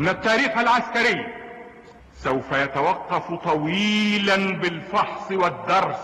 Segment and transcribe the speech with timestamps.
[0.00, 1.26] أن التاريخ العسكري
[2.16, 5.96] سوف يتوقف طويلا بالفحص والدرس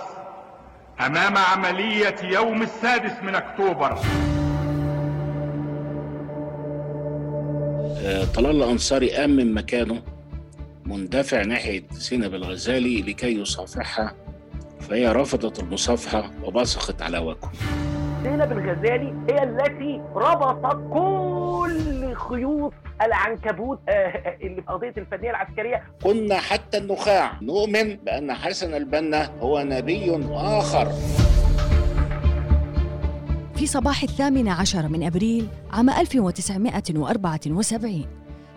[1.00, 3.98] أمام عملية يوم السادس من أكتوبر.
[8.04, 10.02] آه، طلال الأنصاري قام من مكانه
[10.86, 14.14] مندفع ناحية سينب الغزالي لكي يصافحها
[14.80, 17.52] فهي رفضت المصافحة وبصقت على وجهه
[18.22, 25.82] زينب الغزالي هي التي ربطت كل خيوط العنكبوت آه، اللي في قضية الفنية العسكرية.
[26.02, 27.32] كنا حتى النخاع.
[27.42, 30.92] نؤمن بأن حسن البنا هو نبي آخر.
[33.56, 38.06] في صباح الثامن عشر من أبريل عام 1974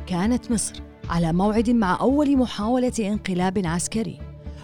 [0.08, 4.20] كانت مصر على موعد مع أول محاولة انقلاب عسكري.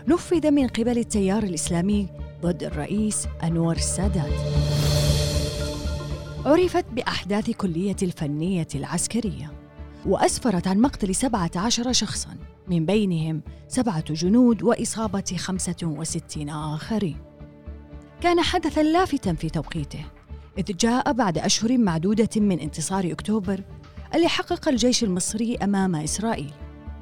[0.07, 2.07] نفذ من قبل التيار الإسلامي
[2.41, 4.31] ضد الرئيس أنور السادات.
[6.45, 9.53] عرفت بأحداث كلية الفنية العسكرية
[10.05, 17.17] وأسفرت عن مقتل 17 شخصاً من بينهم سبعة جنود وإصابة 65 آخرين.
[18.21, 20.05] كان حدثاً لافتا في توقيته
[20.57, 23.63] إذ جاء بعد أشهر معدودة من انتصار أكتوبر
[24.15, 26.53] اللي حقق الجيش المصري أمام إسرائيل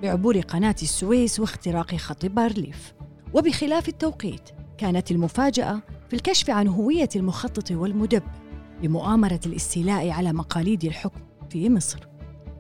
[0.02, 2.94] بعبور قناة السويس واختراق خط بارليف.
[3.34, 8.43] وبخلاف التوقيت كانت المفاجأة في الكشف عن هوية المخطط والمدبر.
[8.84, 12.00] لمؤامرة الاستيلاء على مقاليد الحكم في مصر.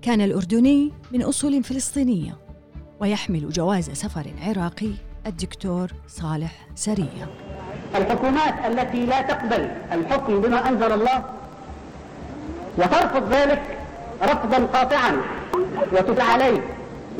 [0.02, 2.38] كان الأردني من أصول فلسطينية
[2.99, 4.91] ويحمل جواز سفر عراقي
[5.27, 7.27] الدكتور صالح سرية
[7.95, 11.23] الحكومات التي لا تقبل الحكم بما أنزل الله
[12.77, 13.61] وترفض ذلك
[14.23, 15.11] رفضا قاطعا
[15.94, 16.61] وتدعى عليه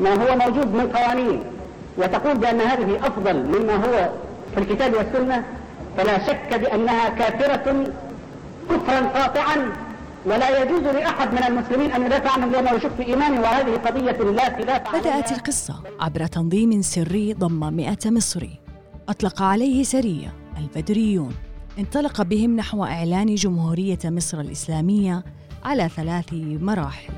[0.00, 1.42] ما هو موجود من قوانين
[1.98, 4.08] وتقول بأن هذه أفضل مما هو
[4.54, 5.44] في الكتاب والسنة
[5.96, 7.86] فلا شك بأنها كافرة
[8.70, 9.72] كفرا قاطعا
[10.26, 14.56] ولا يجوز لأحد من المسلمين أن يدافع عنه لأنه يشك في إيمانه وهذه قضية لا
[14.56, 18.60] خلاف بدأت القصة عبر تنظيم سري ضم مئة مصري.
[19.08, 21.34] أطلق عليه سرية البدريون.
[21.78, 25.24] انطلق بهم نحو إعلان جمهورية مصر الإسلامية
[25.64, 27.12] على ثلاث مراحل.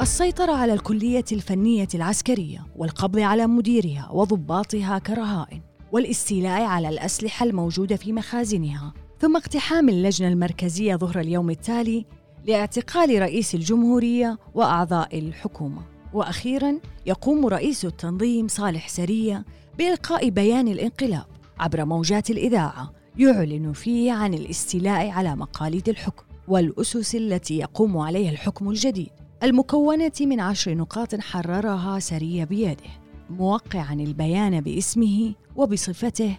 [0.00, 5.60] السيطرة على الكلية الفنية العسكرية والقبض على مديرها وضباطها كرهائن.
[5.94, 8.94] والاستيلاء على الأسلحة الموجودة في مخازنها.
[9.20, 12.04] ثم اقتحام اللجنة المركزية ظهر اليوم التالي
[12.44, 15.82] لاعتقال رئيس الجمهورية وأعضاء الحكومة.
[16.12, 19.44] وأخيراً يقوم رئيس التنظيم صالح سرية
[19.78, 21.26] بإلقاء بيان الانقلاب
[21.58, 28.68] عبر موجات الإذاعة يعلن فيه عن الاستيلاء على مقاليد الحكم والأسس التي يقوم عليها الحكم
[28.68, 29.10] الجديد
[29.42, 33.03] المكونة من عشر نقاط حررها سرية بيده.
[33.30, 36.36] موقعا البيان باسمه وبصفته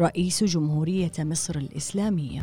[0.00, 2.42] رئيس جمهورية مصر الإسلامية.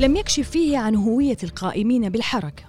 [0.00, 2.64] لم يكشف فيه عن هوية القائمين بالحركة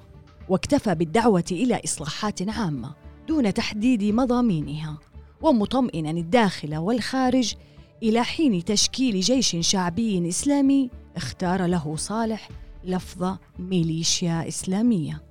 [0.50, 2.94] واكتفى بالدعوة إلى إصلاحات عامة
[3.28, 4.98] دون تحديد مضامينها
[5.42, 7.56] ومطمئنا الداخل والخارج
[8.04, 12.50] إلى حين تشكيل جيش شعبي إسلامي اختار له صالح
[12.84, 15.25] لفظ ميليشيا إسلامية.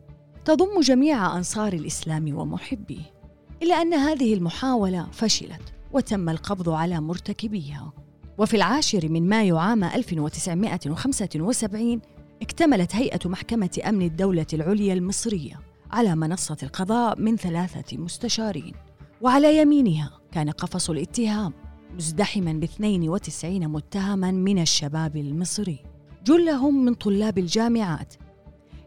[0.45, 3.15] تضم جميع أنصار الإسلام ومحبيه
[3.63, 7.93] إلا أن هذه المحاولة فشلت وتم القبض على مرتكبيها.
[8.39, 12.01] وفي العاشر من مايو عام 1975
[12.43, 15.61] اكتملت هيئة محكمة أمن الدولة العليا المصرية
[15.93, 18.75] على منصة القضاء من ثلاثة مستشارين.
[19.21, 21.53] وعلى يمينها كان قفص الاتهام
[21.97, 25.79] مزدحما ب 92 متهما من الشباب المصري.
[26.25, 28.15] جلهم من طلاب الجامعات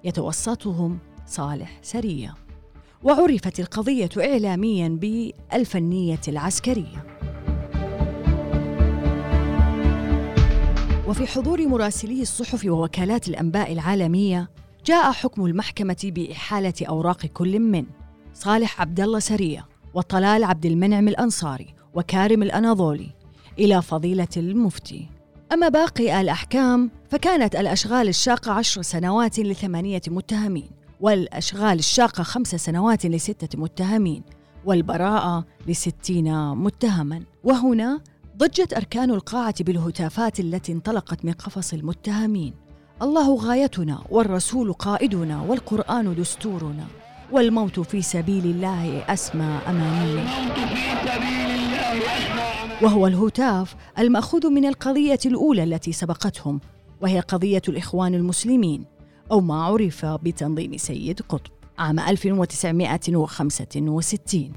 [0.03, 2.33] يتوسطهم صالح سريه
[3.03, 7.05] وعرفت القضية اعلاميا بالفنيه العسكرية.
[11.07, 14.49] وفي حضور مراسلي الصحف ووكالات الأنباء العالمية
[14.85, 17.85] جاء حكم المحكمة بإحالة أوراق كل من
[18.33, 23.09] صالح عبد الله سريه وطلال عبد المنعم الأنصاري وكارم الأناضولي
[23.59, 25.09] إلى فضيلة المفتي.
[25.53, 30.69] أما باقي الأحكام فكانت الأشغال الشاقة عشر سنوات لثمانية متهمين.
[30.99, 34.23] والأشغال الشاقة خمس سنوات لستة متهمين
[34.65, 37.23] والبراءة لستين متهما.
[37.43, 38.01] وهنا
[38.37, 42.53] ضجت أركان القاعة بالهتافات التي انطلقت من قفص المتهمين.
[43.01, 46.87] الله غايتنا والرسول قائدنا والقرآن دستورنا
[47.31, 50.25] والموت في سبيل الله أسمى أمانينا
[52.81, 56.59] وهو الهتاف المأخوذ من القضية الأولى التي سبقتهم
[57.01, 58.96] وهي قضية الإخوان المسلمين.
[59.31, 64.51] أو ما عرف بتنظيم سيد قطب عام 1965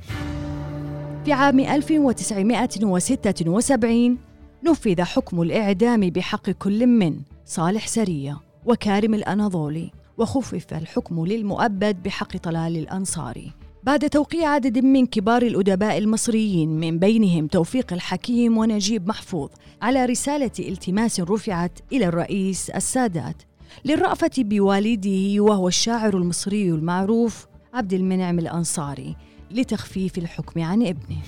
[1.25, 4.19] في عام 1976
[4.64, 12.76] نفذ حكم الإعدام بحق كل من صالح سرية وكارم الأناضولي وخفف الحكم للمؤبد بحق طلال
[12.76, 13.52] الأنصاري
[13.82, 16.81] بعد توقيع عدد من كبار الأدباء المصريين.
[16.81, 19.49] من بينهم توفيق الحكيم ونجيب محفوظ
[19.82, 23.43] على رسالة التماس رفعت إلى الرئيس السادات
[23.84, 29.17] للرأفة بوالده وهو الشاعر المصري المعروف عبد المنعم الأنصاري
[29.50, 31.22] لتخفيف الحكم عن ابنه.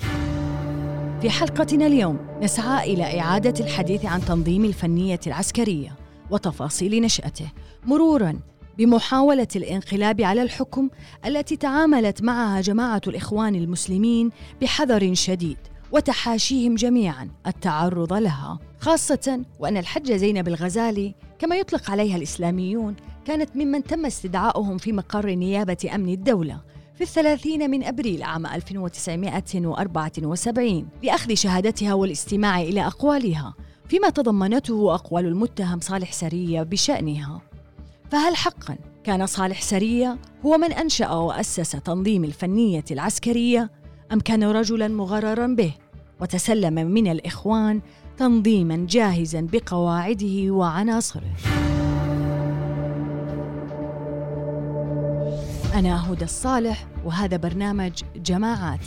[1.20, 5.96] في حلقتنا اليوم نسعى إلى إعادة الحديث عن تنظيم الفنية العسكرية
[6.30, 7.46] وتفاصيل نشأته
[7.84, 8.40] مرورا
[8.78, 10.88] بمحاولة الانقلاب على الحكم
[11.26, 14.30] التي تعاملت معها جماعة الإخوان المسلمين
[14.62, 15.58] بحذر شديد
[15.92, 23.84] وتحاشيهم جميعا التعرض لها خاصة وأن الحجة زينب الغزالي كما يطلق عليها الإسلاميون كانت ممن
[23.84, 26.60] تم استدعاؤهم في مقر نيابة أمن الدولة
[26.94, 33.54] في الثلاثين من أبريل عام 1974 لأخذ شهادتها والاستماع إلى أقوالها
[33.88, 37.40] فيما تضمنته أقوال المتهم صالح سرية بشأنها.
[38.10, 43.70] فهل حقا كان صالح سرية هو من أنشأ وأسس تنظيم الفنية العسكرية
[44.12, 45.72] أم كان رجلا مغررا به؟
[46.22, 47.80] وتسلم من الإخوان
[48.16, 51.32] تنظيما جاهزا بقواعده وعناصره.
[55.74, 58.80] أنا هدى الصالح وهذا برنامج جماعات.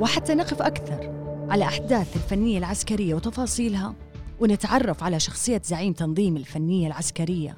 [0.00, 1.12] وحتى نقف أكثر
[1.50, 3.94] على أحداث الفنية العسكرية وتفاصيلها
[4.40, 7.56] ونتعرف على شخصية زعيم تنظيم الفنية العسكرية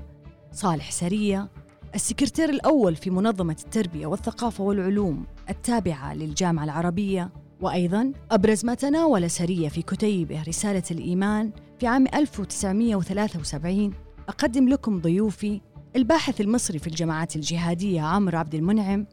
[0.53, 1.49] صالح سرية
[1.95, 9.69] السكرتير الأول في منظمة التربية والثقافة والعلوم التابعة للجامعة العربية وأيضا أبرز ما تناول سرية
[9.69, 11.50] في كتيبه رسالة الإيمان
[11.81, 13.94] في عام 1973
[14.29, 15.61] أقدم لكم ضيوفي
[15.97, 19.06] الباحث المصري في الجماعات الجهادية عمرو عبد المنعم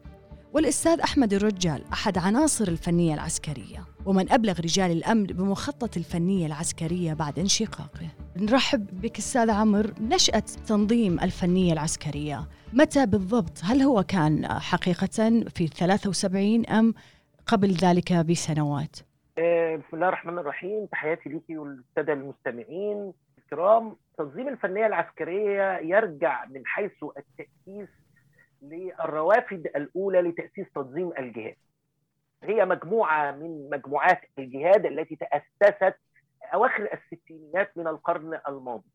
[0.54, 7.38] والأستاذ أحمد الرجال أحد عناصر الفنية العسكرية ومن أبلغ رجال الأمن بمخطط الفنية العسكرية بعد
[7.38, 8.08] انشقاقه.
[8.36, 15.66] نرحب بك أستاذ عمرو نشأة تنظيم الفنية العسكرية متى بالضبط؟ هل هو كان حقيقة في
[15.66, 16.94] 73 أم
[17.52, 18.96] قبل ذلك بسنوات.
[19.38, 20.86] آه، بسم الله الرحمن الرحيم.
[20.86, 23.96] تحياتي ليكي والسادة المستمعين الكرام.
[24.18, 27.88] تنظيم الفنية العسكرية يرجع من حيث التأسيس
[28.62, 31.56] للروافد الأولى لتأسيس تنظيم الجهاد.
[32.42, 35.96] هي مجموعة من مجموعات الجهاد التي تأسست
[36.54, 38.90] أواخر الستينيات من القرن الماضي.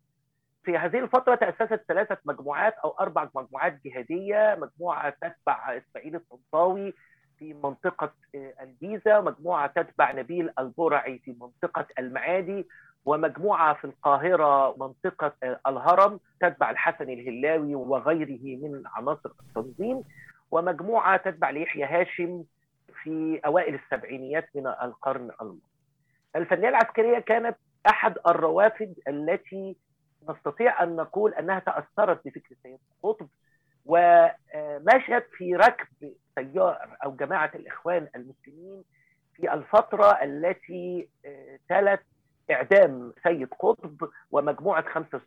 [0.64, 4.58] في هذه الفترة تأسست ثلاثة مجموعات أو أربع مجموعات جهادية.
[4.60, 6.94] مجموعة تتبع إسماعيل الطنطاوي
[7.40, 12.66] في منطقة الجيزة مجموعة تتبع نبيل البرعي في منطقة المعادي
[13.06, 15.34] ومجموعة في القاهرة منطقة
[15.68, 20.04] الهرم تتبع الحسن الهلاوي وغيره من عناصر التنظيم
[20.52, 22.44] ومجموعة تتبع ليحيى هاشم
[23.04, 25.60] في أوائل السبعينيات من القرن الماضي.
[26.36, 27.58] الفنية العسكرية كانت
[27.90, 29.76] أحد الروافد التي
[30.30, 33.28] نستطيع أن نقول أنها تأثرت بفكر سيد قطب
[33.86, 38.84] ومشت في ركب تيار أو جماعة الإخوان المسلمين
[39.36, 41.08] في الفترة التي
[41.70, 42.00] تلت
[42.52, 45.22] إعدام سيد قطب ومجموعة 65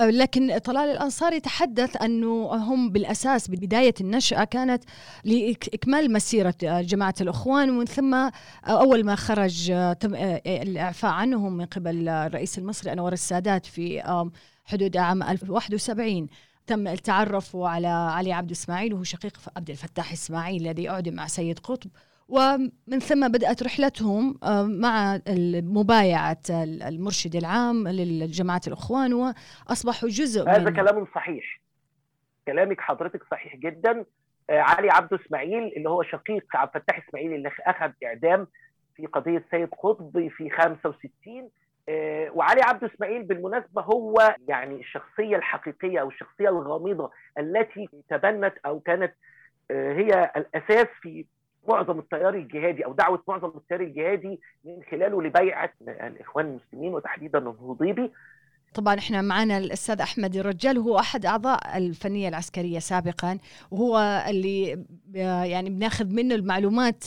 [0.00, 4.84] لكن طلال الأنصاري تحدث أنه هم بالأساس بداية النشأة كانت
[5.24, 8.30] لإكمال مسيرة جماعة الأخوان ومن ثم
[8.64, 10.14] أول ما خرج تم
[10.46, 14.02] الإعفاء عنهم من قبل الرئيس المصري أنور السادات في
[14.64, 16.28] حدود عام 1071
[16.66, 21.58] تم التعرف على علي عبد إسماعيل وهو شقيق عبد الفتاح إسماعيل الذي أعدم مع سيد
[21.58, 21.90] قطب.
[22.28, 24.38] ومن ثم بدأت رحلتهم
[24.80, 25.20] مع
[25.62, 30.76] مبايعة المرشد العام للجماعة الأخوان وأصبحوا جزء هذا من...
[30.76, 31.60] كلام صحيح.
[32.46, 34.04] كلامك حضرتك صحيح جدا.
[34.50, 38.46] علي عبد إسماعيل اللي هو شقيق عبد الفتاح إسماعيل اللي أخذ إعدام
[38.96, 41.48] في قضية سيد قطب في 65
[42.34, 49.14] وعلي عبد إسماعيل بالمناسبة هو يعني الشخصية الحقيقية أو الشخصية الغامضة التي تبنت أو كانت
[49.70, 51.26] هي الأساس في
[51.68, 58.12] معظم التيار الجهادي أو دعوة معظم التيار الجهادي من خلاله لبيعة الإخوان المسلمين وتحديدا الهضيبي.
[58.74, 63.38] طبعا إحنا معنا الأستاذ أحمد الرجال وهو أحد أعضاء الفنية العسكرية سابقا
[63.70, 67.04] وهو اللي يعني بناخذ منه المعلومات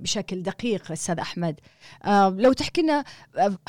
[0.00, 1.60] بشكل دقيق أستاذ أحمد.
[2.38, 3.04] لو تحكي لنا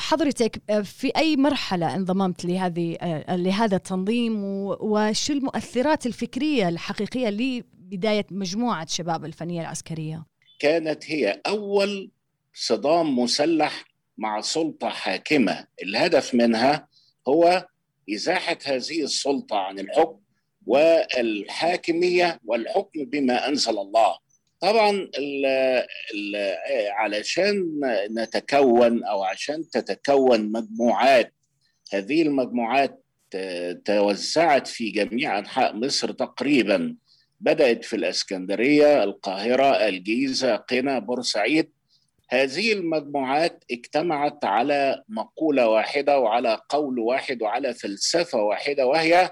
[0.00, 2.96] حضرتك في أي مرحلة انضممت لهذه
[3.28, 10.24] لهذا التنظيم وشو المؤثرات الفكرية الحقيقية لبدايه مجموعة شباب الفنية العسكرية؟
[10.58, 12.10] كانت هي أول
[12.54, 13.84] صدام مسلح
[14.18, 15.66] مع سلطة حاكمة.
[15.82, 16.88] الهدف منها
[17.28, 17.66] هو
[18.14, 20.18] إزاحة هذه السلطة عن الحكم
[20.66, 24.18] والحاكمية والحكم بما أنزل الله.
[24.60, 25.46] طبعا ال
[26.14, 26.36] ال
[26.90, 31.34] علشان نتكون أو عشان تتكون مجموعات
[31.92, 33.04] هذه المجموعات
[33.84, 36.96] توزعت في جميع أنحاء مصر تقريبا.
[37.40, 41.70] بدأت في الإسكندرية القاهرة الجيزة قنا بورسعيد.
[42.32, 49.30] هذه المجموعات اجتمعت على مقولة واحدة وعلى قول واحد وعلى فلسفة واحدة وهي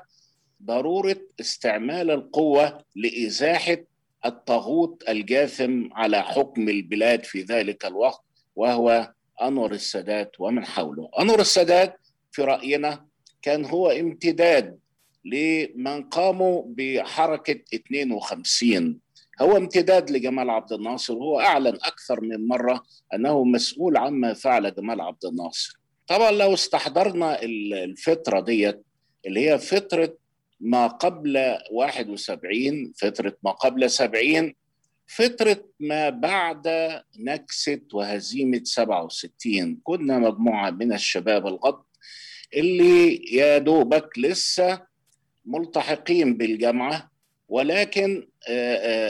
[0.63, 3.77] ضرورة استعمال القوة لإزاحة
[4.25, 8.25] الطاغوت الجاثم على حكم البلاد في ذلك الوقت
[8.57, 11.11] وهو أنور السادات ومن حوله.
[11.21, 11.97] أنور السادات
[12.33, 13.07] في رأينا
[13.43, 14.79] كان هو امتداد
[15.25, 19.01] لمن قاموا بحركة 52
[19.41, 22.83] هو امتداد لجمال عبد الناصر وهو أعلن أكثر من مرة
[23.15, 25.81] أنه مسؤول عما فعل جمال عبد الناصر.
[26.07, 28.83] طبعا لو استحضرنا الفترة ديت
[29.27, 30.17] اللي هي فترة
[30.61, 34.55] ما قبل 71 فترة ما قبل 70
[35.07, 36.69] فترة ما بعد
[37.19, 41.83] نكسة وهزيمة 67 كنا مجموعة من الشباب الغض
[42.55, 44.83] اللي يا دوبك لسه
[45.45, 47.11] ملتحقين بالجامعة
[47.51, 48.29] ولكن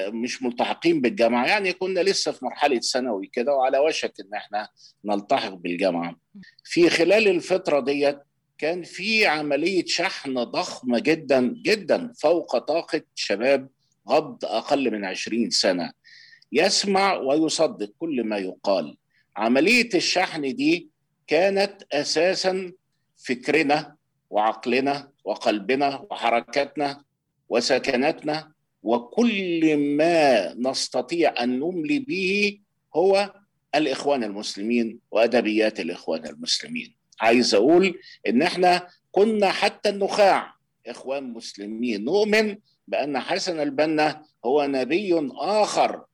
[0.08, 1.46] مش ملتحقين بالجامعة.
[1.46, 4.68] يعني كنا لسه في مرحلة ثانوي كده وعلى وشك إن إحنا
[5.04, 6.16] نلتحق بالجامعة.
[6.64, 8.18] في خلال الفترة ديت
[8.58, 13.68] كان في عملية شحن ضخمة جدا جدا فوق طاقة شباب
[14.08, 15.92] غض أقل من عشرين سنة.
[16.52, 18.96] يسمع ويصدق كل ما يقال.
[19.36, 20.88] عملية الشحن دي
[21.26, 22.72] كانت أساسا
[23.16, 23.96] فكرنا
[24.30, 27.04] وعقلنا وقلبنا وحركاتنا
[27.50, 28.52] وسكناتنا
[28.82, 32.58] وكل ما نستطيع أن نملي به
[32.96, 33.34] هو
[33.74, 36.94] الإخوان المسلمين وأدبيات الإخوان المسلمين.
[37.20, 40.54] عايز أقول إن إحنا كنا حتى النخاع
[40.86, 42.04] إخوان مسلمين.
[42.04, 42.56] نؤمن
[42.88, 46.04] بأن حسن البنا هو نبي آخر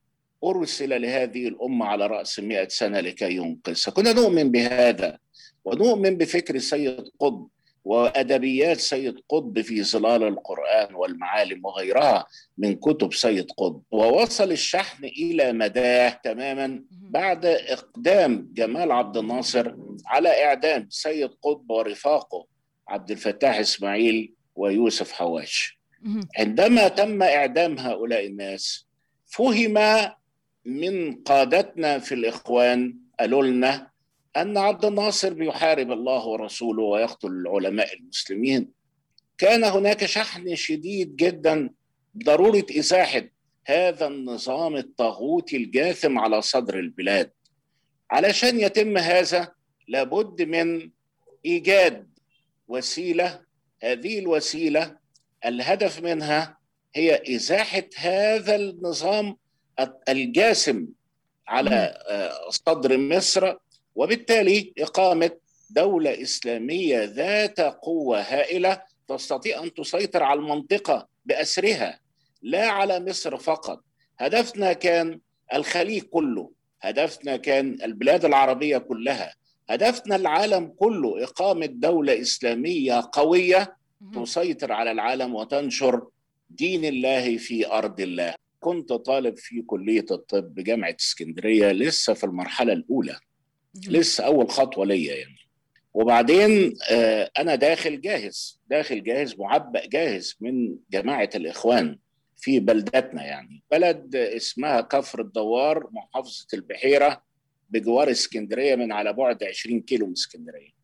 [0.43, 5.19] أرسل لهذه الأمة على رأس مئة سنة لكي ينقذها كنا نؤمن بهذا
[5.65, 7.47] ونؤمن بفكر سيد قطب
[7.87, 12.25] وأدبيات سيد قطب في ظلال القرآن والمعالم وغيرها
[12.57, 13.81] من كتب سيد قطب.
[13.91, 19.73] ووصل الشحن إلى مداه تماما بعد إقدام جمال عبد الناصر
[20.05, 22.45] على إعدام سيد قطب ورفاقه
[22.87, 25.79] عبد الفتاح إسماعيل ويوسف حواش.
[26.37, 28.85] عندما تم إعدام هؤلاء الناس
[29.25, 29.77] فهم
[30.65, 33.87] من قادتنا في الإخوان قالوا لنا
[34.37, 38.71] أن عبد الناصر بيحارب الله ورسوله ويقتل العلماء المسلمين.
[39.37, 41.69] كان هناك شحن شديد جدا
[42.17, 43.23] ضرورة إزاحة
[43.65, 47.31] هذا النظام الطاغوتي الجاثم على صدر البلاد.
[48.11, 49.51] علشان يتم هذا
[49.87, 50.89] لابد من
[51.45, 52.07] إيجاد
[52.67, 53.41] وسيلة.
[53.83, 54.97] هذه الوسيلة
[55.45, 56.57] الهدف منها
[56.95, 59.37] هي إزاحة هذا النظام
[60.09, 60.87] الجاسم
[61.47, 61.97] على
[62.49, 63.55] صدر مصر
[63.97, 65.31] وبالتالي إقامة
[65.69, 71.99] دولة إسلامية ذات قوة هائلة تستطيع أن تسيطر على المنطقة بأسرها
[72.41, 73.83] لا على مصر فقط.
[74.19, 75.19] هدفنا كان
[75.53, 76.51] الخليج كله
[76.81, 79.35] هدفنا كان البلاد العربية كلها
[79.69, 83.77] هدفنا العالم كله إقامة دولة إسلامية قوية
[84.13, 86.07] تسيطر على العالم وتنشر
[86.49, 88.33] دين الله في أرض الله.
[88.59, 93.19] كنت طالب في كلية الطب بجامعة اسكندرية لسه في المرحلة الأولى.
[93.87, 95.37] لسه أول خطوة ليا يعني
[95.93, 101.99] وبعدين آه أنا داخل جاهز داخل جاهز معبأ جاهز من جماعة الإخوان
[102.35, 107.21] في بلدتنا يعني بلد اسمها كفر الدوار محافظة البحيرة
[107.69, 110.77] بجوار اسكندرية من على بعد 20 كيلو من اسكندرية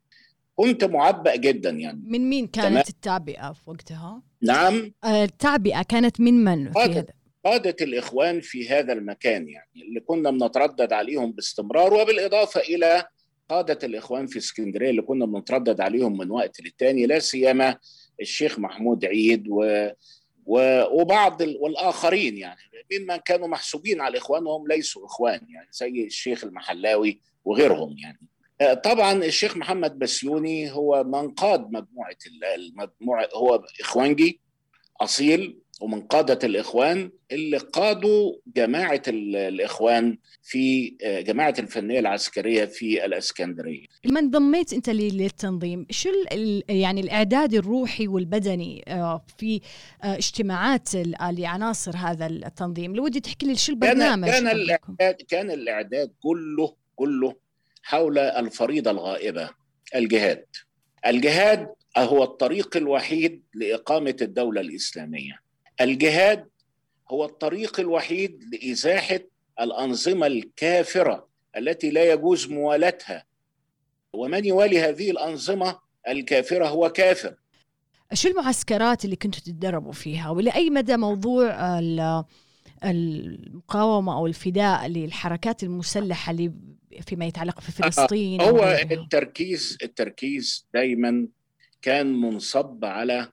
[0.55, 2.83] كنت معبأ جدا يعني من مين كانت تمام.
[2.89, 7.05] التعبئه في وقتها؟ نعم التعبئه كانت من من في هذا؟
[7.45, 13.05] قادة الإخوان في هذا المكان يعني اللي كنا بنتردد عليهم باستمرار وبالإضافة إلى
[13.50, 17.77] قادة الإخوان في اسكندرية اللي كنا بنتردد عليهم من وقت للتاني لا سيما
[18.21, 19.89] الشيخ محمود عيد و...
[20.91, 21.57] وبعض ال...
[21.59, 22.59] والآخرين يعني
[22.91, 28.19] ممن كانوا محسوبين على الإخوان وهم ليسوا إخوان يعني زي الشيخ المحلاوي وغيرهم يعني.
[28.75, 32.17] طبعا الشيخ محمد بسيوني هو من قاد مجموعة
[32.55, 34.39] المجموعة هو إخوانجي
[35.01, 43.86] أصيل ومن قادة الإخوان اللي قادوا جماعة الإخوان في جماعة الفنية العسكرية في الإسكندرية.
[44.06, 46.10] لما انضميت أنت للتنظيم شو
[46.70, 48.84] يعني الإعداد الروحي والبدني
[49.38, 49.62] في
[50.03, 50.89] اجتماعات
[51.22, 56.75] لعناصر هذا التنظيم؟ لو ودي تحكي لي شو البرنامج كان, كان الإعداد كان الإعداد كله
[56.96, 57.36] كله
[57.84, 59.50] حول الفريضة الغائبة
[59.96, 60.46] الجهاد.
[61.06, 65.42] الجهاد هو الطريق الوحيد لإقامة الدولة الإسلامية.
[65.82, 66.50] الجهاد
[67.12, 69.20] هو الطريق الوحيد لإزاحة
[69.62, 71.27] الأنظمة الكافرة
[71.58, 73.25] التي لا يجوز موالاتها
[74.13, 77.36] ومن يوالي هذه الأنظمة الكافرة هو كافر.
[78.13, 81.80] شو المعسكرات اللي كنتوا تتدربوا فيها؟ ولأي مدى موضوع
[82.84, 86.51] المقاومة أو الفداء للحركات المسلحة اللي
[87.01, 91.27] فيما يتعلق في فلسطين؟ هو التركيز التركيز دايما
[91.82, 93.30] كان منصب على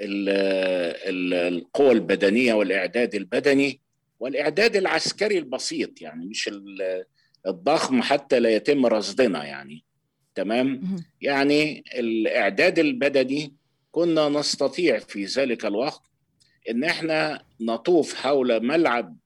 [0.00, 3.80] القوى البدنية والإعداد البدني
[4.20, 6.50] والإعداد العسكري البسيط يعني مش
[7.46, 9.84] الضخم حتى لا يتم رصدنا يعني.
[10.34, 13.54] تمام؟ يعني الإعداد البدني
[13.90, 16.02] كنا نستطيع في ذلك الوقت
[16.70, 19.16] إن إحنا نطوف حول ملعب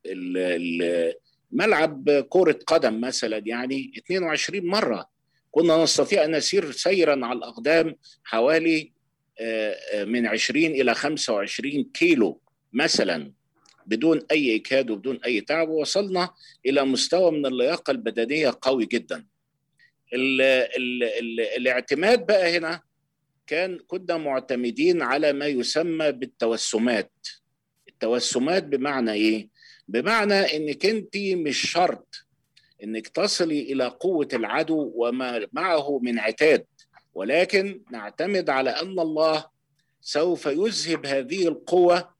[1.52, 5.08] ملعب كرة قدم مثلا يعني 22 مرة.
[5.50, 8.91] كنا نستطيع أن نسير سيرا على الأقدام حوالي
[10.04, 12.40] من 20 إلى 25 كيلو
[12.72, 13.32] مثلا
[13.86, 16.30] بدون أي إجهاد وبدون أي تعب ووصلنا
[16.66, 19.26] إلى مستوى من اللياقة البدنية قوي جدا.
[20.14, 22.80] ال ال ال الاعتماد بقى هنا
[23.46, 27.12] كان كنا معتمدين على ما يسمى بالتوسمات.
[27.88, 29.48] التوسمات بمعنى إيه؟
[29.88, 32.16] بمعنى إنك أنت مش شرط
[32.84, 36.64] إنك تصلي إلى قوة العدو وما معه من عتاد.
[37.14, 39.45] ولكن نعتمد على أن الله
[40.00, 42.14] سوف يذهب هذه القوة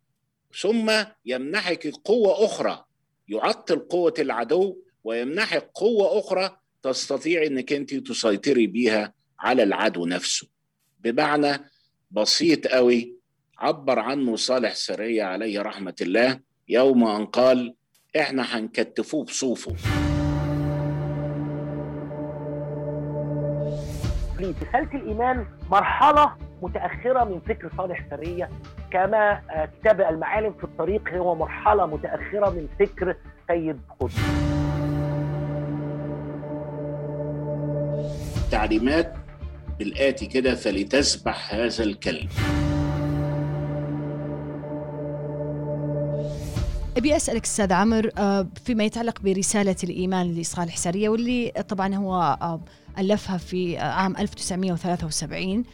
[0.61, 0.93] ثم
[1.25, 2.85] يمنحك قوة أخرى
[3.29, 10.47] يعطل قوة العدو ويمنحك قوة أخرى تستطيع إنك أنت تسيطري بيها على العدو نفسه.
[11.01, 11.71] بمعنى
[12.11, 13.15] بسيط قوي
[13.59, 17.75] عبر عنه صالح سرية عليه رحمة الله يوم أن قال
[18.17, 19.77] إحنا هنكتفوه بصوفه.
[24.51, 26.33] رسالة الإيمان مرحلة
[26.63, 28.49] متأخرة من فكر صالح سرية؟
[28.91, 29.41] كما
[29.81, 33.17] كتاب المعالم في الطريق هو مرحلة متأخرة من فكر
[33.49, 34.11] سيد قطب
[38.51, 39.15] تعليمات
[39.79, 42.29] بالآتي كده فلتسبح هذا الكلب.
[46.97, 48.11] أبي أسألك أستاذ عمر
[48.65, 52.39] فيما يتعلق برسالة الإيمان لصالح سرية واللي طبعا هو
[52.99, 55.65] ألفها في عام 1973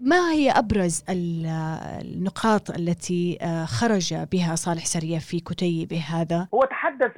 [0.00, 7.10] ما هي أبرز النقاط التي خرج بها صالح سرية في كتيبه هذا؟ هو تحدث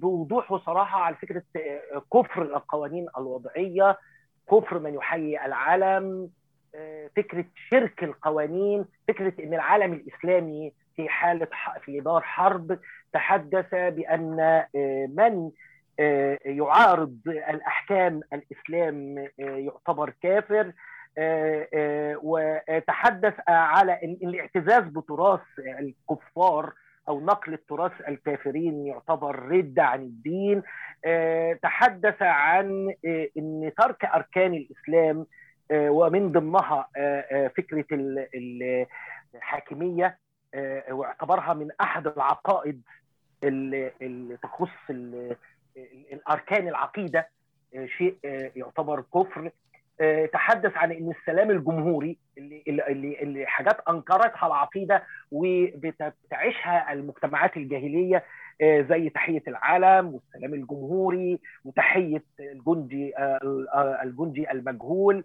[0.00, 1.42] بوضوح وصراحه على فكرة
[2.12, 3.98] كفر القوانين الوضعية،
[4.50, 6.30] كفر من يحيي العالم،
[7.16, 11.48] فكرة شرك القوانين، فكرة إن العالم الإسلامي في حالة
[11.84, 12.78] في دار حرب
[13.12, 14.64] تحدث بأن
[15.14, 15.50] من
[16.44, 20.72] يعارض الأحكام الإسلام يعتبر كافر
[22.22, 26.72] وتحدث على الاعتزاز بتراث الكفار
[27.08, 30.62] أو نقل التراث الكافرين يعتبر رد عن الدين.
[31.62, 32.94] تحدث عن
[33.38, 35.26] إن ترك أركان الإسلام
[35.72, 36.88] ومن ضمنها
[37.56, 37.84] فكرة
[39.34, 40.18] الحاكمية
[40.90, 42.82] واعتبرها من أحد العقائد
[43.44, 44.90] اللي تخص
[46.12, 47.28] الأركان العقيدة
[47.98, 48.16] شيء
[48.56, 49.50] يعتبر كفر.
[50.32, 55.02] تحدث عن إن السلام الجمهوري اللي اللي, اللي حاجات أنكرتها العقيدة
[55.32, 58.24] وبتعيشها المجتمعات الجاهلية
[58.62, 63.12] زي تحية العالم والسلام الجمهوري وتحية الجندي
[64.02, 65.24] الجندي المجهول.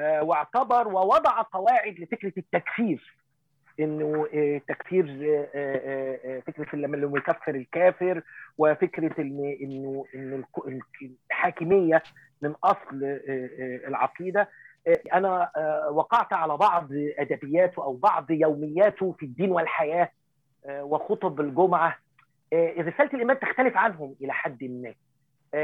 [0.00, 3.14] واعتبر ووضع قواعد لفكرة التكفير.
[3.80, 4.26] انه
[4.68, 5.06] تكفير
[6.46, 8.22] فكرة لما يكفر الكافر
[8.58, 10.42] وفكرة إن إنه إن
[11.30, 12.02] الحاكمية
[12.42, 13.18] من أصل
[13.88, 14.48] العقيدة
[15.14, 15.50] أنا
[15.90, 20.10] وقعت على بعض أدبياته أو بعض يومياته في الدين والحياة
[20.70, 21.96] وخطب الجمعة
[22.54, 24.94] رسالة الإيمان تختلف عنهم إلى حد ما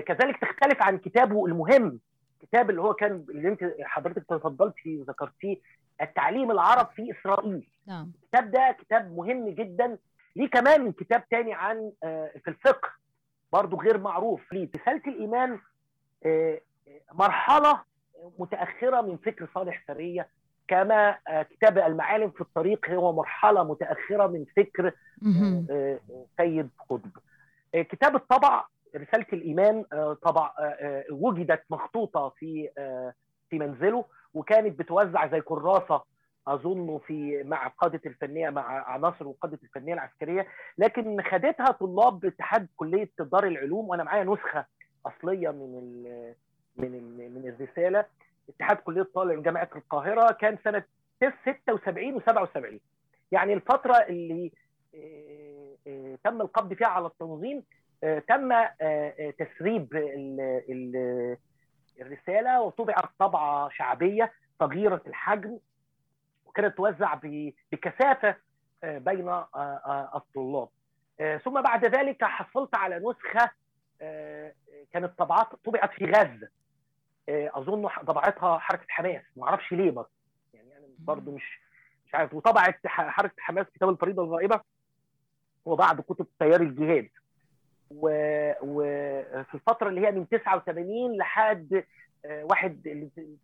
[0.00, 2.00] كذلك تختلف عن كتابه المهم
[2.42, 5.56] الكتاب اللي هو كان اللي انت حضرتك تفضلتي وذكرتيه
[6.00, 7.68] التعليم العرب في إسرائيل.
[7.86, 8.12] نعم.
[8.22, 9.98] الكتاب ده كتاب مهم جدا.
[10.36, 11.92] ليه كمان كتاب تاني عن
[12.44, 12.88] في الفقه
[13.52, 14.52] برضه غير معروف.
[14.52, 15.58] ليه؟ رسالة الإيمان
[17.12, 17.80] مرحلة
[18.38, 20.28] متأخرة من فكر صالح سرية.
[20.68, 21.18] كما
[21.50, 24.92] كتاب المعالم في الطريق هو مرحلة متأخرة من فكر
[26.36, 27.10] سيد قطب.
[27.74, 28.64] كتاب الطبع
[28.96, 29.84] رسالة الإيمان
[30.22, 30.52] طبع
[31.10, 32.68] وجدت مخطوطة في
[33.50, 36.02] في منزله وكانت بتوزع زي كراسة
[36.48, 40.46] أظن في مع قادة الفنية مع عناصر وقاده الفنية العسكرية
[40.78, 44.66] لكن خدتها طلاب اتحاد كلية دار العلوم وأنا معايا نسخة
[45.06, 46.34] أصلية من ال
[46.76, 48.04] من ال من الرسالة.
[48.48, 50.84] اتحاد كلية طالع من جامعة القاهرة كان سنة
[51.66, 52.78] 76 و77
[53.32, 54.52] يعني الفترة اللي
[56.24, 57.62] تم القبض فيها على التنظيم
[58.02, 58.64] تم
[59.38, 59.88] تسريب
[62.00, 65.58] الرسالة وطبعت طبعة شعبية صغيره الحجم
[66.46, 67.18] وكانت توزع
[67.72, 68.36] بكثافة
[68.82, 69.28] بين
[70.14, 70.68] الطلاب.
[71.44, 73.50] ثم بعد ذلك حصلت على نسخة
[74.92, 76.48] كانت طبعات طبعت في غزة.
[77.28, 79.24] أظن طبعتها حركة حماس.
[79.36, 80.10] ما أعرفش ليه برضه.
[80.54, 81.60] يعني أنا برضه مش
[82.06, 82.34] مش عارف.
[82.34, 84.60] وطبعت حركة حماس كتاب الفريضة الغائبة
[85.64, 87.08] وبعض كتب تيار الجهاد.
[88.62, 91.84] وفي الفترة اللي هي من 89 لحد
[92.42, 92.82] واحد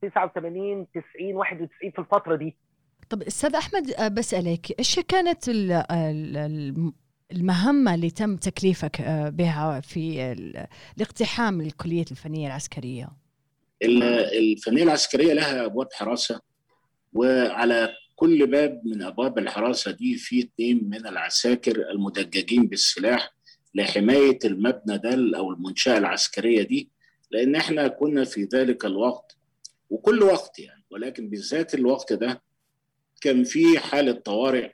[0.03, 2.57] 89 90 91 في الفترة دي
[3.11, 5.49] طب أستاذ أحمد بسألك إيش كانت
[7.33, 9.01] المهمة اللي تم تكليفك
[9.33, 10.33] بها في
[10.97, 13.09] الاقتحام الكلية الفنية العسكرية؟
[13.83, 16.41] الفنية العسكرية لها أبواب حراسة
[17.13, 23.31] وعلى كل باب من أبواب الحراسة دي في اثنين من العساكر المدججين بالسلاح
[23.77, 26.91] لحماية المبنى ده أو المنشأة العسكرية دي
[27.31, 29.37] لأن إحنا كنا في ذلك الوقت
[29.91, 32.43] وكل وقت يعني ولكن بالذات الوقت ده
[33.21, 34.71] كان في حالة طوارئ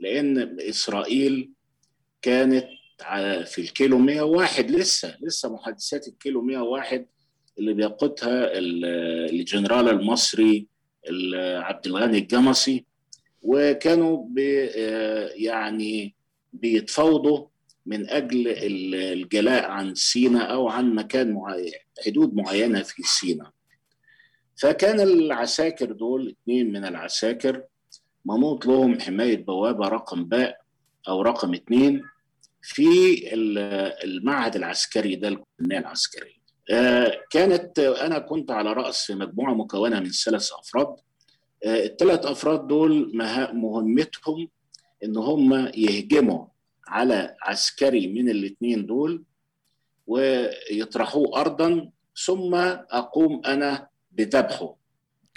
[0.00, 1.50] لأن إسرائيل
[2.22, 2.66] كانت
[3.46, 7.06] في الكيلو 101 لسه لسه محادثات الكيلو 101
[7.58, 8.50] اللي بيقودها
[9.30, 10.66] الجنرال المصري
[11.34, 12.84] عبد الغني الجمصي
[13.42, 14.54] وكانوا بي
[15.44, 16.14] يعني
[16.52, 17.46] بيتفاوضوا
[17.88, 18.48] من أجل
[18.94, 21.72] الجلاء عن سيناء أو عن مكان معين
[22.06, 23.50] حدود معينة في سيناء
[24.56, 27.62] فكان العساكر دول اثنين من العساكر
[28.24, 30.60] منوط لهم حماية بوابة رقم باء
[31.08, 32.02] أو رقم اثنين
[32.62, 32.88] في
[34.04, 36.38] المعهد العسكري ده الكلية العسكرية.
[37.30, 40.96] كانت أنا كنت على رأس مجموعة مكونة من ثلاث أفراد.
[41.66, 43.12] الثلاث أفراد دول
[43.52, 44.48] مهمتهم
[45.04, 46.46] إن هم يهجموا
[46.88, 49.24] على عسكري من الاثنين دول
[50.06, 51.90] ويطرحوه ارضا
[52.24, 52.54] ثم
[52.90, 54.76] أقوم أنا بذبحه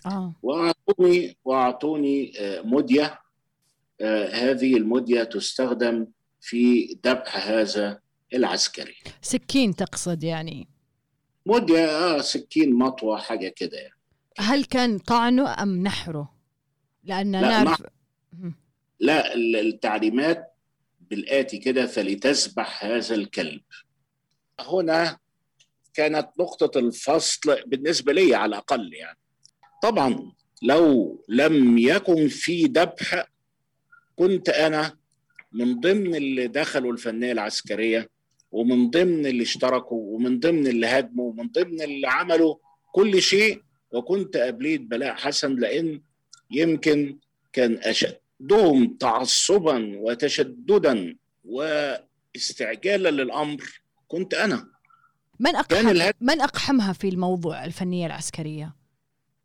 [0.05, 2.33] آه وأعطوني وأعطوني
[2.63, 3.19] مديه
[4.33, 6.07] هذه المديه تستخدم
[6.41, 7.99] في ذبح هذا
[8.33, 10.67] العسكري سكين تقصد يعني
[11.45, 13.95] مدية آه سكين مطوة حاجة كده يعني.
[14.37, 16.33] هل كان طعنه أم نحره؟
[17.03, 17.83] لأن لا نعرف.
[18.99, 20.50] لا التعليمات
[21.11, 23.61] بالآتي كده فلتذبح هذا الكلب.
[24.59, 25.17] هنا
[25.93, 29.19] كانت نقطة الفصل بالنسبة لي على الأقل يعني.
[29.83, 33.27] طبعا لو لم يكن في ذبح
[34.15, 34.97] كنت أنا
[35.51, 38.09] من ضمن اللي دخلوا الفنية العسكرية
[38.51, 42.55] ومن ضمن اللي اشتركوا ومن ضمن اللي هاجموا ومن ضمن اللي عملوا
[42.91, 43.61] كل شيء
[43.93, 46.01] وكنت قبليت بلاء حسن لأن
[46.51, 47.19] يمكن
[47.53, 47.79] كان
[48.41, 54.67] أشدهم تعصبا وتشددا واستعجالا للأمر كنت أنا.
[55.39, 58.75] من أقحم من أقحمها في الموضوع الفنية العسكرية؟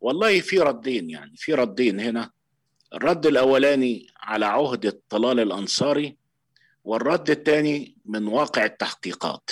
[0.01, 2.31] والله في ردين يعني في ردين هنا.
[2.93, 6.17] الرد الأولاني على عهدة طلال الأنصاري
[6.83, 9.49] والرد الثاني من واقع التحقيقات.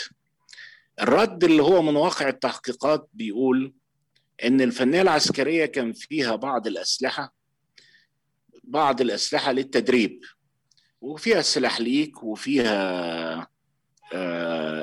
[1.01, 3.73] الرد اللي هو من واقع التحقيقات بيقول
[4.43, 7.34] إن الفنية العسكرية كان فيها بعض الأسلحة
[8.67, 10.19] بعض الأسلحة للتدريب.
[11.01, 13.47] وفيها سلاح ليك وفيها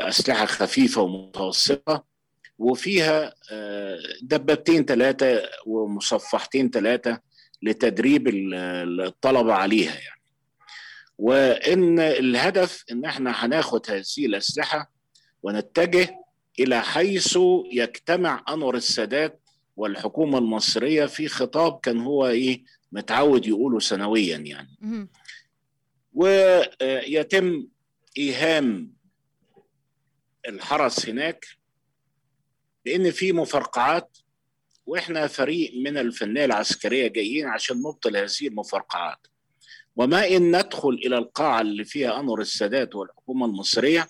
[0.09, 2.05] أسلحة خفيفة ومتوسطة
[2.59, 3.35] وفيها
[4.23, 7.21] دبابتين ثلاثة ومصفحتين ثلاثة
[7.63, 10.23] لتدريب الطلبة عليها يعني.
[11.19, 14.91] وإن الهدف إن إحنا هناخد هذه الأسلحة
[15.43, 16.17] ونتجه
[16.61, 17.39] إلى حيث
[17.73, 19.41] يجتمع أنور السادات
[19.77, 24.79] والحكومة المصرية في خطاب كان هو إيه؟ متعود يقوله سنويا يعني.
[26.15, 27.67] ويتم
[28.19, 28.93] إيهام
[30.49, 31.47] الحرس هناك
[32.87, 34.19] لأن في مفرقعات
[34.87, 39.27] وإحنا فريق من الفنية العسكرية جايين عشان نبطل هذه المفرقعات
[39.97, 44.09] وما إن ندخل إلى القاعة اللي فيها أنور السادات والحكومة المصرية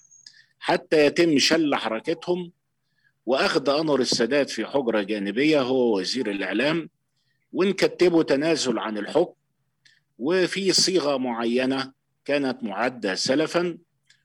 [0.58, 2.52] حتى يتم شل حركتهم
[3.26, 6.88] وأخذ أنور السادات في حجرة جانبية هو وزير الإعلام
[7.52, 9.34] ونكتبه تنازل عن الحكم
[10.18, 11.92] وفي صيغة معينة
[12.24, 13.78] كانت معدة سلفا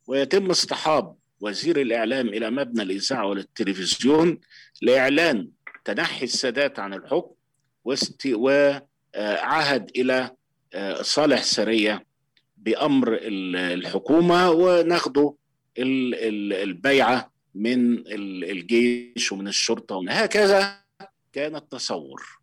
[0.07, 4.39] ويتم اصطحاب وزير الإعلام إلى مبنى الإذاعة والتلفزيون
[4.81, 5.47] لإعلان
[5.85, 7.31] تنحي السادات عن الحكم
[8.27, 10.31] وعهد إلى
[11.01, 12.05] صالح سرية
[12.57, 15.35] بأمر الحكومة وناخده
[15.77, 17.97] البيعة من
[18.51, 20.79] الجيش ومن الشرطة هكذا
[21.33, 22.36] كان التصور.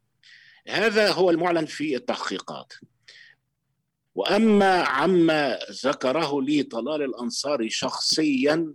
[0.69, 2.73] هذا هو المعلن في التحقيقات.
[4.15, 8.75] وأما عما ذكره لي طلال الانصاري شخصيا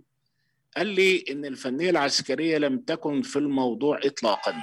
[0.76, 4.54] قال لي إن الفنية العسكرية لم تكن في الموضوع اطلاقا.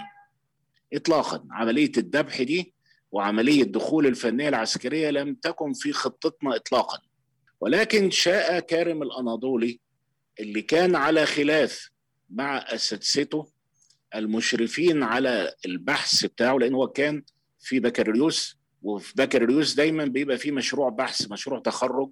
[0.93, 1.45] اطلاقا.
[1.51, 2.73] عملية الذبح دي
[3.11, 6.99] وعملية دخول الفنية العسكرية لم تكن في خطتنا إطلاقا.
[7.61, 9.79] ولكن شاء كارم الأناضولي
[10.39, 11.89] اللي كان على خلاف
[12.29, 13.56] مع أساتذته
[14.15, 17.23] المشرفين على البحث بتاعه لأن هو كان
[17.59, 22.11] في بكالوريوس وفي بكالوريوس دايما بيبقى في مشروع بحث مشروع تخرج.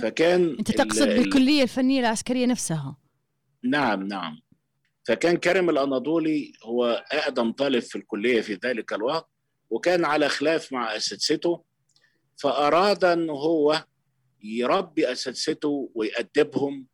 [0.00, 2.96] فكان أنت تقصد ال- بالكلية الفنية العسكرية نفسها؟
[3.64, 4.40] نعم نعم.
[5.04, 9.28] فكان كرم الأناضولي هو أقدم طالب في الكلية في ذلك الوقت
[9.70, 11.64] وكان على خلاف مع أساتذته.
[12.36, 13.84] فأراد أن هو
[14.44, 16.86] يربي أساتذته ويأدبهم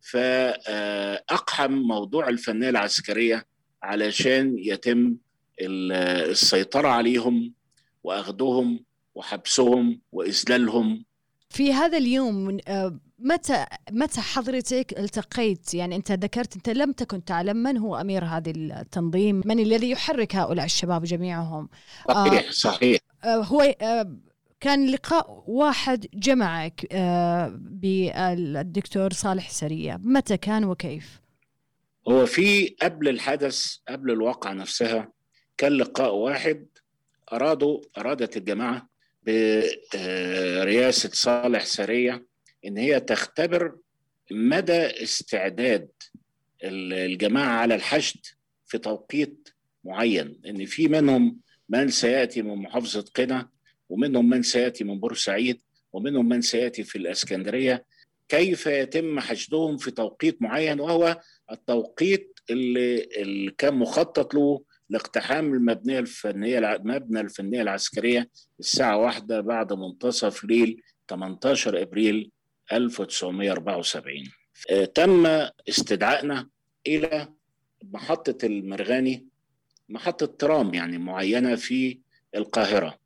[0.00, 3.46] فأقحم موضوع الفنية العسكرية
[3.82, 5.16] علشان يتم
[5.60, 5.92] ال-
[6.30, 7.52] السيطرة عليهم
[8.04, 8.80] وأخذهم
[9.14, 11.04] وحبسهم وإذلالهم.
[11.50, 17.56] في هذا اليوم آه، متى متى حضرتك التقيت؟ يعني أنت ذكرت أنت لم تكن تعلم
[17.56, 21.68] من هو أمير هذا التنظيم؟ من الذي يحرك هؤلاء الشباب جميعهم؟
[22.08, 23.00] صحيح صحيح.
[23.24, 24.16] آه، هو آه،
[24.60, 31.20] كان لقاء واحد جمعك آه، بالدكتور صالح سرية متى كان وكيف؟
[32.08, 35.12] هو في قبل الحدث قبل الواقعة نفسها
[35.58, 36.66] كان لقاء واحد
[37.32, 38.88] أرادوا أرادت الجماعة
[39.22, 42.26] برئاسة صالح سرية
[42.64, 43.76] إن هي تختبر
[44.30, 45.88] مدى استعداد
[46.64, 48.20] ال- الجماعة على الحشد
[48.66, 49.48] في توقيت
[49.84, 50.40] معين.
[50.46, 53.48] إن في منهم من سيأتي من محافظة قنا
[53.88, 55.60] ومنهم من سيأتي من بورسعيد
[55.92, 57.84] ومنهم من سيأتي في الإسكندرية.
[58.28, 61.20] كيف يتم حشدهم في توقيت معين؟ وهو
[61.52, 68.30] التوقيت اللي, اللي كان مخطط له لاقتحام المبنية الفنية الع- مبنى الفنية العسكرية
[68.60, 72.30] الساعة واحدة بعد منتصف ليل 18 إبريل
[72.72, 74.24] 1974
[74.70, 75.26] آه، تم
[75.68, 76.48] استدعائنا
[76.86, 77.28] إلى
[77.82, 79.26] محطة المرغاني
[79.88, 81.98] محطة ترام يعني معينة في
[82.34, 82.98] القاهرة.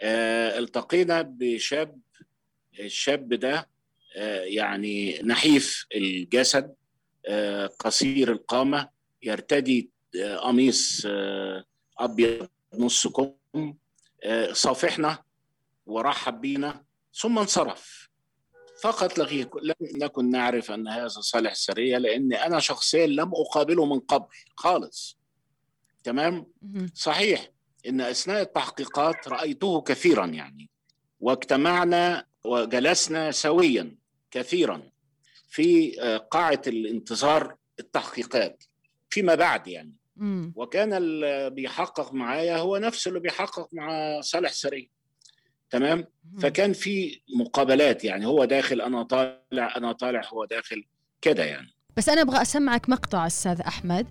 [0.00, 1.98] آه، التقينا بشاب
[2.80, 3.68] الشاب ده
[4.16, 6.74] آه، يعني نحيف الجسد
[7.78, 8.88] قصير القامة
[9.22, 9.90] يرتدي
[10.22, 11.64] آه، قميص آه،
[11.98, 13.32] أبيض نص كم
[14.24, 15.24] آه، صافحنا
[15.86, 16.84] ورحب بينا
[17.14, 18.08] ثم انصرف.
[18.82, 24.00] فقط لغيه لم نكن نعرف أن هذا صالح سرية لأن أنا شخصيا لم أقابله من
[24.00, 25.18] قبل خالص.
[26.04, 26.46] تمام.
[26.94, 27.50] صحيح
[27.88, 30.70] إن أثناء التحقيقات رأيته كثيرا يعني
[31.20, 33.96] واجتمعنا وجلسنا سويا
[34.30, 34.90] كثيرا.
[35.56, 38.64] في آه، قاعة الانتظار التحقيقات
[39.10, 39.92] فيما بعد يعني.
[40.16, 40.52] مم.
[40.56, 44.90] وكان اللي بيحقق معايا هو نفس اللي بيحقق مع صالح سري.
[45.70, 46.38] تمام؟ مم.
[46.38, 50.84] فكان في مقابلات يعني هو داخل أنا طالع أنا طالع هو داخل
[51.22, 51.74] كده يعني.
[51.96, 54.06] بس أنا أبغى أسمعك مقطع أستاذ أحمد.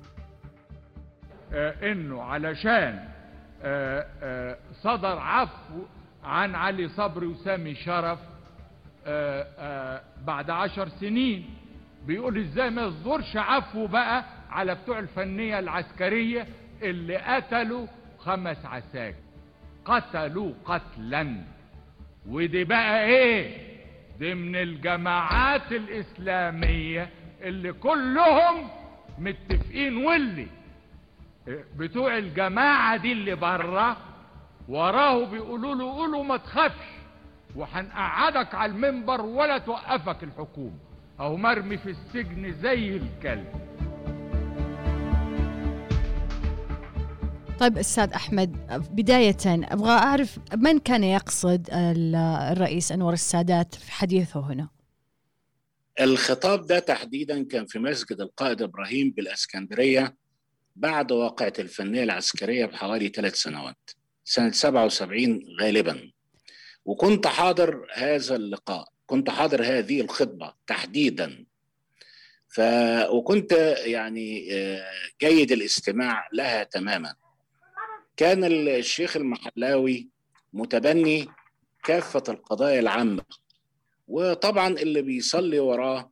[1.53, 3.09] آه، إنه علشان
[3.63, 5.85] آه، آه، صدر عفو
[6.23, 8.19] عن علي صبري وسامي شرف
[9.05, 11.45] آه، آه، بعد عشر سنين
[12.05, 16.47] بيقول إزاي ما يصدرش عفو بقى على بتوع الفنية العسكرية
[16.81, 17.87] اللي قتلوا
[18.19, 19.15] خمس عساكر.
[19.85, 21.35] قتلوا قتلا.
[22.27, 23.57] ودي بقى إيه؟
[24.19, 27.09] دي من الجماعات الإسلامية
[27.41, 28.67] اللي كلهم
[29.19, 29.97] متفقين.
[30.05, 30.47] واللي
[31.77, 33.97] بتوع الجماعة دي اللي بره
[34.67, 36.94] وراه بيقولوا له قولوا ما تخافش.
[37.55, 40.79] وهنقعدك على المنبر ولا توقفك الحكومة.
[41.19, 43.65] أهو مرمي في السجن زي الكلب.
[47.59, 48.57] طيب أستاذ أحمد
[48.91, 52.15] بداية أبغى أعرف من كان يقصد ال-
[52.51, 54.69] الرئيس أنور السادات في حديثه هنا؟
[56.01, 60.15] الخطاب ده تحديدا كان في مسجد القائد إبراهيم بالإسكندرية
[60.75, 63.89] بعد واقعة الفنية العسكرية بحوالي ثلاث سنوات
[64.23, 66.11] سنة 77 غالبا.
[66.85, 71.45] وكنت حاضر هذا اللقاء كنت حاضر هذه الخطبة تحديدا.
[72.47, 72.61] ف...
[73.09, 73.51] وكنت
[73.85, 74.85] يعني آه،
[75.21, 77.15] جيد الاستماع لها تماما.
[78.17, 80.09] كان الشيخ المحلاوي
[80.53, 81.27] متبني
[81.83, 83.23] كافة القضايا العامة
[84.07, 86.11] وطبعا اللي بيصلي وراه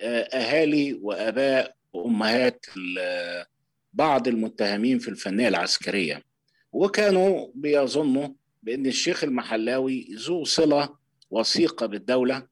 [0.00, 3.46] آه، أهالي وآباء وأمهات ال-
[3.92, 6.22] بعض المتهمين في الفنية العسكرية.
[6.72, 8.28] وكانوا بيظنوا
[8.64, 10.88] بأن الشيخ المحلاوي ذو صلة
[11.30, 12.46] وثيقة بالدولة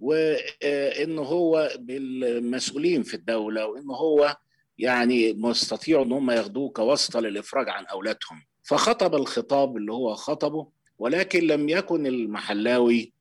[0.00, 4.36] وأنه هو بالمسؤولين في الدولة وأنه هو
[4.78, 11.46] يعني مستطيعوا أن هم ياخدوه كواسطة للإفراج عن أولادهم فخطب الخطاب اللي هو خطبه ولكن
[11.46, 13.12] لم يكن المحلاوي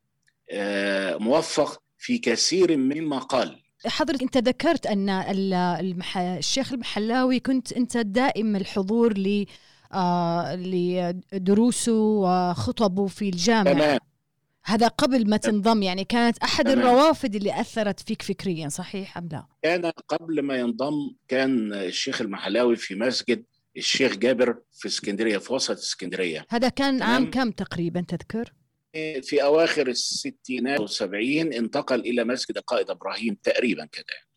[0.50, 5.10] آه، موفق في كثير مما قال حضرتك أنت ذكرت أن.
[6.18, 9.14] الشيخ المحلاوي كنت أنت دائم الحضور
[10.56, 14.00] لدروسه وخطبه في الجامعة تمام
[14.64, 16.80] هذا قبل ما تنضم يعني كانت أحد تمام.
[16.80, 22.76] الروافد اللي أثرت فيك فكريا صحيح أم لا؟ كان قبل ما ينضم كان الشيخ المحلاوي
[22.76, 23.44] في مسجد
[23.78, 27.12] الشيخ جابر في اسكندرية في وسط اسكندرية هذا كان تمام.
[27.12, 28.54] عام كم تقريبا تذكر؟
[29.22, 34.32] في أواخر الستينات والسبعين انتقل إلى مسجد القائد إبراهيم تقريبا كده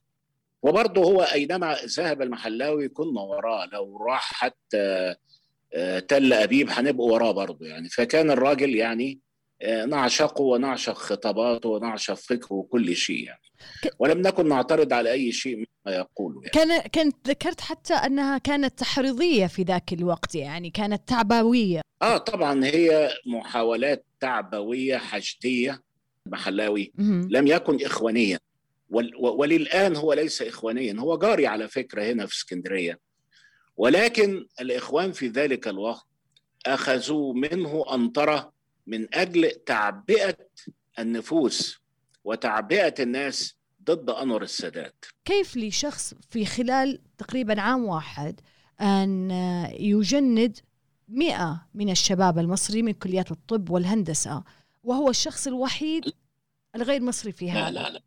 [0.62, 5.16] وبرضه هو أينما ذهب المحلاوي كنا وراه لو راح حتى آه،
[6.08, 7.88] تل أبيب هنبقى وراه برضه يعني.
[7.88, 9.20] فكان الراجل يعني
[9.62, 13.40] آه، نعشقه ونعشق خطاباته ونعشق فكره وكل شيء يعني.
[13.98, 16.50] ولم نكن نعترض على أي شيء مما يقوله يعني.
[16.52, 21.80] كان كانت ذكرت حتى أنها كانت تحريضية في ذاك الوقت يعني كانت تعبوية.
[22.02, 25.80] آه طبعا هي محاولات تعبوية حشدية
[26.26, 26.92] محلاوي.
[27.30, 28.38] لم يكن اخوانيا
[28.90, 32.98] ول- و- وللآن هو ليس اخوانيا هو جاري على فكرة هنا في اسكندرية.
[33.76, 36.06] ولكن الإخوان في ذلك الوقت
[36.66, 38.52] أخذوا منه أنطرة
[38.86, 40.36] من أجل تعبئة
[40.98, 41.80] النفوس
[42.24, 45.04] وتعبئة الناس ضد أنور السادات.
[45.24, 48.40] كيف لشخص في خلال تقريبا عام واحد
[48.80, 49.30] أن
[49.78, 50.58] يجند
[51.08, 54.44] مئة من الشباب المصري من كليات الطب والهندسة
[54.82, 56.04] وهو الشخص الوحيد
[56.74, 58.02] الغير مصري في لا هذا؟ لا لا.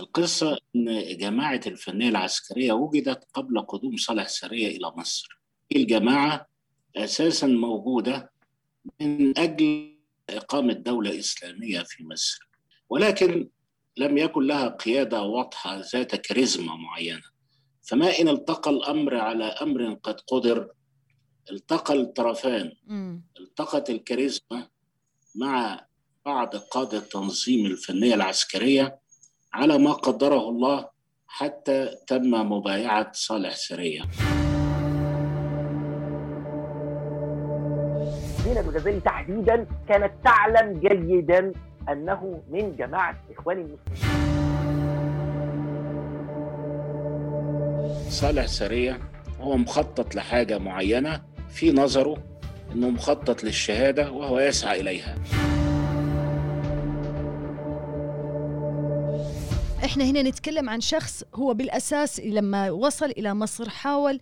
[0.00, 5.40] القصة أن جماعة الفنية العسكرية وجدت قبل قدوم صالح سرية إلى مصر
[5.76, 6.46] الجماعة
[6.96, 8.32] أساسا موجودة
[9.00, 9.96] من أجل
[10.30, 12.48] إقامة دولة إسلامية في مصر
[12.90, 13.48] ولكن
[13.96, 17.22] لم يكن لها قيادة واضحة ذات كاريزما معينة
[17.82, 20.70] فما إن التقى الأمر على أمر قد قدر
[21.50, 22.72] التقى الطرفان.
[23.40, 24.68] التقت الكاريزما
[25.34, 25.86] مع
[26.24, 28.99] بعض قادة تنظيم الفنية العسكرية
[29.52, 30.88] على ما قدره الله
[31.26, 34.02] حتى تم مبايعة صالح سرية.
[38.44, 41.52] زينب الغزالي تحديدا كانت تعلم جيدا
[41.88, 44.30] أنه من جماعة إخوان المسلمين.
[48.08, 48.98] صالح سرية
[49.40, 52.16] هو مخطط لحاجة معينة في نظره
[52.72, 55.14] أنه مخطط للشهادة وهو يسعى إليها.
[59.84, 64.20] إحنا هنا نتكلم عن شخص هو بالأساس لما وصل إلى مصر حاول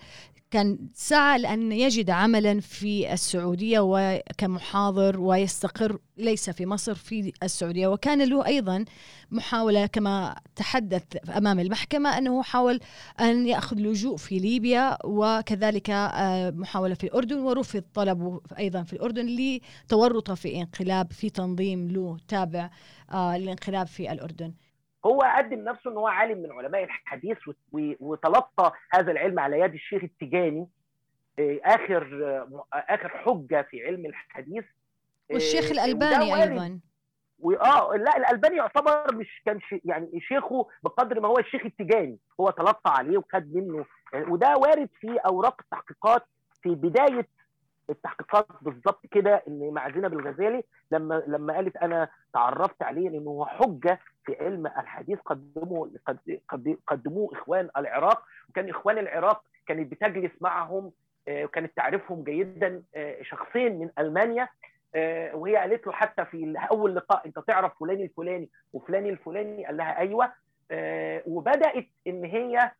[0.50, 7.86] كان سعى لأن يجد عملا في السعودية وكمحاضر ويستقر ليس في مصر في السعودية.
[7.86, 8.84] وكان له أيضا
[9.30, 11.02] محاولة كما تحدث
[11.36, 12.80] أمام المحكمة أنه حاول
[13.20, 17.38] أن يأخذ لجوء في ليبيا وكذلك آه، محاولة في الأردن.
[17.38, 22.70] ورفض طلبه أيضا في الأردن لتورطه في انقلاب في تنظيم له تابع
[23.12, 24.52] آه، للانقلاب في الأردن.
[25.06, 27.38] هو قدم نفسه إن هو عالم من علماء الحديث
[28.00, 30.68] وتلقى هذا العلم على يد الشيخ التجاني
[31.38, 35.64] آه، آخر آه، آخر حجة في علم الحديث آه، والشيخ
[36.28, 36.50] وارد.
[36.50, 36.80] أيضا
[37.38, 42.94] واه لا الألباني يعتبر مش كان يعني شيخه بقدر ما هو الشيخ التجاني هو تلقى
[42.94, 43.84] عليه وخد منه
[44.14, 46.22] وده وارد في أوراق التحقيقات
[46.62, 47.28] في بداية
[47.90, 53.46] التحقيقات بالظبط كده إن مع زينب الغزالي لما لما قالت أنا تعرفت عليه انه هو
[53.46, 60.32] حجة في علم الحديث قدموا قد- قد- قدموه إخوان العراق وكان إخوان العراق كانت بتجلس
[60.40, 60.92] معهم
[61.28, 64.48] آه، وكانت تعرفهم جيدا آه، شخصين من ألمانيا
[64.94, 69.76] آه، وهي قالت له حتى في أول لقاء أنت تعرف فلان الفلاني وفلان الفلاني قال
[69.76, 70.32] لها أيوه
[71.26, 72.70] وبدأت إن هي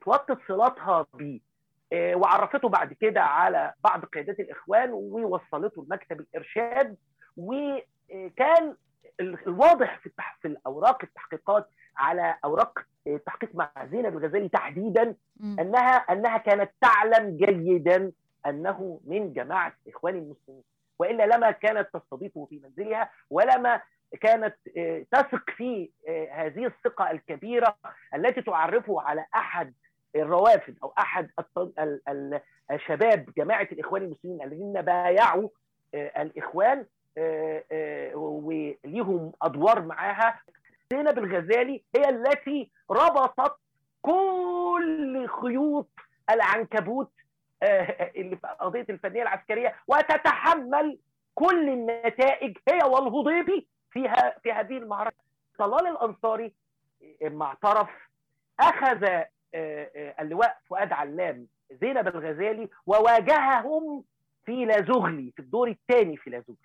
[0.00, 1.40] توطد صلاتها بيه.
[1.94, 6.96] وعرفته بعد كده على بعض قيادات الإخوان ووصلته لمكتب الإرشاد
[7.36, 8.76] وكان
[9.20, 10.10] ال- الواضح في.
[10.42, 15.14] في الأوراق التحقيقات على أوراق آه، التحقيق مع زينب الغزالي تحديدا.
[15.60, 18.12] أنها أنها كانت تعلم جيدا
[18.46, 20.62] أنه من جماعة إخوان المسلمين
[20.98, 23.80] وإلا لما كانت تستضيفه في منزلها ولما
[24.20, 27.76] كانت آه، تثق في آه، هذه الثقة الكبيرة
[28.14, 29.74] التي تعرفه على أحد
[30.16, 31.30] الروافد أو أحد
[32.70, 35.48] الشباب جماعة الإخوان المسلمين الذين بايعوا
[35.94, 36.86] آه، الإخوان
[37.18, 40.40] آه، آه، وليهم أدوار معاها
[40.92, 43.56] زينب الغزالي هي التي ربطت
[44.02, 45.88] كل خيوط
[46.30, 47.10] العنكبوت
[48.16, 50.98] اللي في قضية الفنية العسكرية وتتحمل
[51.34, 55.16] كل النتائج هي والهضيبي فيها في هذه المعركة.
[55.58, 56.52] طلال الأنصاري
[57.22, 57.88] لما اعترف
[58.60, 59.22] أخذ
[59.54, 64.04] اللواء فؤاد علام زينب الغزالي وواجههم
[64.44, 66.56] في لازغلي في الدور الثاني في لازغلي.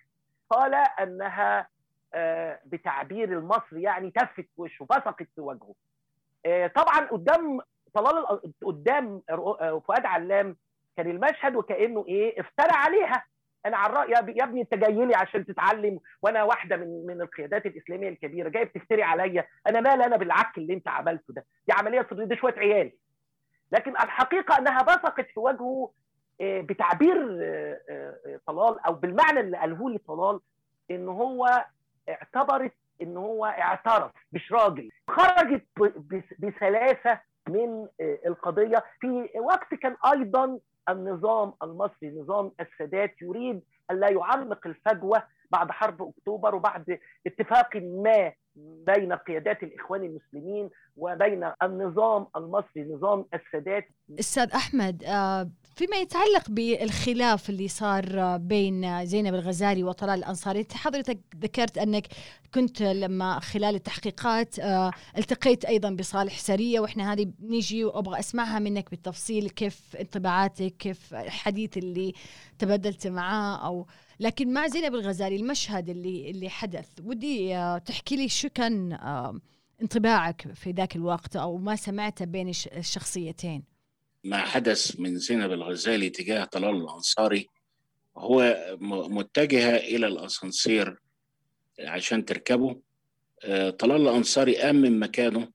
[0.50, 1.68] قال أنها
[2.14, 5.74] آه، بتعبير المصري يعني تفت في وشه بصقت في وجهه.
[6.46, 7.60] آه، طبعا قدام
[7.94, 8.26] طلال
[8.64, 9.22] قدام
[9.86, 10.56] فؤاد علام
[10.96, 13.24] كان المشهد وكأنه إيه افترى عليها
[13.66, 17.66] أنا على الراي يا ابني أنت جاي لي عشان تتعلم وأنا واحدة من من القيادات
[17.66, 19.46] الإسلامية الكبيرة جاي بتفتري عليا.
[19.66, 22.92] أنا مال أنا بالعك اللي أنت عملته ده؟ دي عملية صدريه دي شوية عيال.
[23.72, 25.92] لكن الحقيقة أنها بصقت في وجهه
[26.40, 27.16] بتعبير
[28.46, 30.40] طلال أو بالمعنى اللي قاله لي طلال
[30.90, 31.64] إن هو
[32.08, 34.90] اعتبرت إن هو اعترف مش راجل.
[35.10, 35.66] خرجت
[36.38, 38.84] بسلاسة من القضية.
[39.00, 40.58] في وقت كان أيضا
[40.88, 48.32] النظام المصري نظام السادات يريد أن لا يعمق الفجوة بعد حرب أكتوبر وبعد اتفاق ما
[48.56, 53.88] بين قيادات الإخوان المسلمين وبين النظام المصري نظام السادات.
[54.18, 55.04] أستاذ أحمد
[55.76, 62.06] فيما يتعلق بالخلاف اللي صار بين زينب الغزالي وطلال الأنصاري حضرتك ذكرت أنك
[62.54, 64.58] كنت لما خلال التحقيقات
[65.18, 71.78] التقيت أيضا بصالح سرية وإحنا هذه بنيجي وأبغى أسمعها منك بالتفصيل كيف انطباعاتك كيف الحديث
[71.78, 72.12] اللي
[72.58, 73.86] تبادلت معاه أو
[74.20, 77.48] لكن مع زينب الغزالي المشهد اللي اللي حدث ودي
[77.86, 78.92] تحكي لي شو كان
[79.82, 83.75] انطباعك في ذاك الوقت أو ما سمعته بين الشخصيتين؟
[84.26, 87.48] ما حدث من زينب الغزالي تجاه طلال الأنصاري
[88.16, 88.56] هو
[89.10, 91.00] متجهه إلى الأسانسير
[91.80, 92.80] عشان تركبه.
[93.78, 95.48] طلال الأنصاري قام من مكانه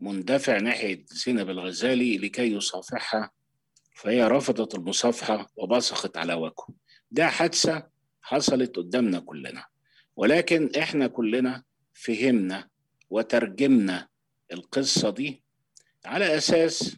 [0.00, 3.30] مندفع ناحية زينب الغزالي لكي يصافحها
[3.94, 6.66] فهي رفضت المصافحة وبصقت على وجهه.
[7.10, 7.86] ده حادثة
[8.22, 9.64] حصلت قدامنا كلنا
[10.16, 11.62] ولكن إحنا كلنا
[11.94, 12.68] فهمنا
[13.10, 14.08] وترجمنا
[14.52, 15.42] القصة دي
[16.04, 16.96] على أساس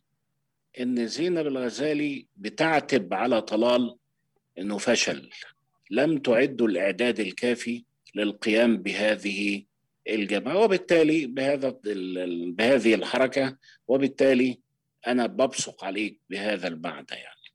[0.81, 3.97] إن زينب الغزالي بتعتب على طلال
[4.59, 5.31] إنه فشل.
[5.91, 9.65] لم تعدوا الإعداد الكافي للقيام بهذه
[10.09, 11.79] الجماعه وبالتالي بهذا
[12.59, 13.57] بهذه الحركة
[13.89, 14.59] وبالتالي
[15.07, 17.53] أنا ببصق عليك بهذا المعنى يعني.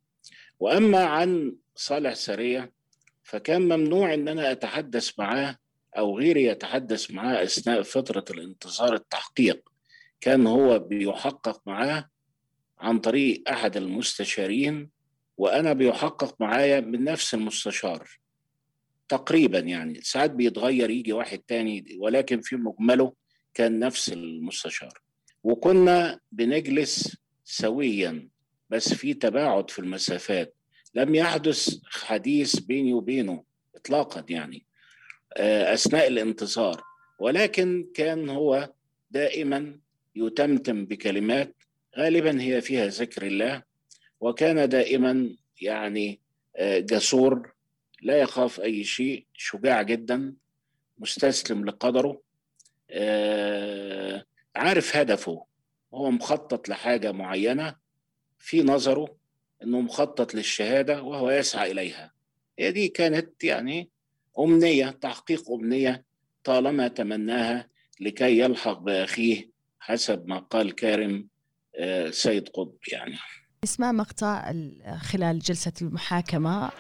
[0.60, 2.72] وأما عن صالح سريه
[3.24, 5.58] فكان ممنوع إن أنا أتحدث معاه
[5.98, 9.70] أو غيري يتحدث معاه أثناء فترة الانتظار التحقيق.
[10.22, 12.10] كان هو بيحقق معاه
[12.84, 14.90] عن طريق أحد المستشارين
[15.38, 18.10] وأنا بيحقق معايا من نفس المستشار
[19.10, 20.02] تقريبا يعني.
[20.02, 23.14] ساعات بيتغير يجي واحد تاني ولكن في مجمله
[23.54, 25.02] كان نفس المستشار.
[25.44, 28.30] وكنا بنجلس سويا
[28.70, 30.56] بس في تباعد في المسافات.
[30.96, 33.44] لم يحدث حديث بيني وبينه
[33.76, 34.66] اطلاقا يعني
[35.74, 36.84] أثناء الانتظار.
[37.20, 38.74] ولكن كان هو
[39.12, 39.80] دائما
[40.16, 41.63] يتمتم بكلمات
[41.98, 43.64] غالبا هي فيها ذكر الله
[44.20, 46.20] وكان دائما يعني
[46.62, 47.54] جسور
[48.02, 50.34] لا يخاف أي شيء شجاع جدا
[50.98, 52.22] مستسلم لقدره
[54.56, 55.46] عارف هدفه.
[55.94, 57.76] هو مخطط لحاجة معينة
[58.40, 59.16] في نظره
[59.64, 62.14] إنه مخطط للشهادة وهو يسعى إليها.
[62.60, 63.90] هي دي كانت يعني
[64.40, 66.06] أمنية تحقيق أمنية
[66.44, 67.70] طالما تمناها
[68.00, 71.28] لكي يلحق بأخيه حسب ما قال كارم
[72.10, 73.18] سيد قطب يعني.
[73.64, 74.54] اسمع مقطع
[74.98, 76.72] خلال جلسة المحاكمة؟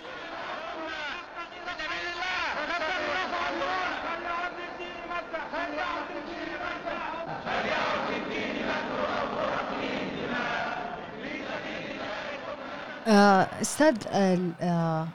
[13.61, 13.97] أستاذ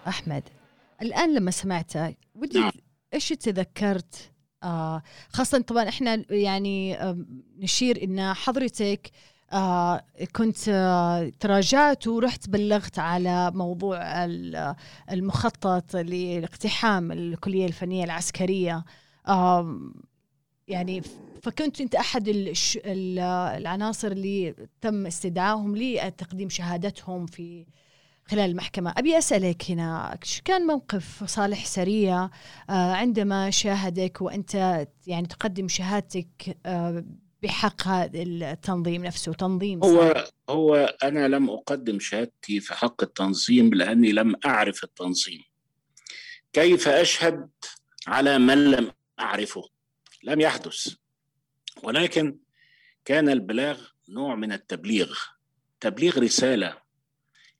[0.08, 0.42] أحمد
[1.02, 2.72] الآن لما سمعته ودي نعم.
[3.14, 5.02] إيش تذكرت؟ آه
[5.32, 7.26] خاصة طبعا إحنا يعني آه
[7.58, 9.10] نشير إن حضرتك
[9.52, 10.04] آه
[10.36, 13.98] كنت آه تراجعت ورحت بلغت على موضوع
[15.12, 18.84] المخطط لاقتحام الكلية الفنية العسكرية
[19.28, 19.80] آه
[20.68, 21.02] يعني
[21.42, 22.52] فكنت أنت أحد.
[22.86, 27.66] العناصر اللي تم استدعائهم لتقديم شهادتهم في
[28.24, 32.30] خلال المحكمة أبي أسألك هنا شو كان موقف صالح سرية
[32.68, 36.58] عندما شاهدك وأنت يعني تقدم شهادتك
[37.42, 44.12] بحق هذا التنظيم نفسه تنظيم هو هو أنا لم أقدم شهادتي في حق التنظيم لأني
[44.12, 45.42] لم أعرف التنظيم.
[46.52, 47.50] كيف أشهد
[48.06, 49.62] على من لم أعرفه؟
[50.22, 50.94] لم يحدث.
[51.82, 52.38] ولكن
[53.04, 55.18] كان البلاغ نوع من التبليغ
[55.80, 56.78] تبليغ رسالة.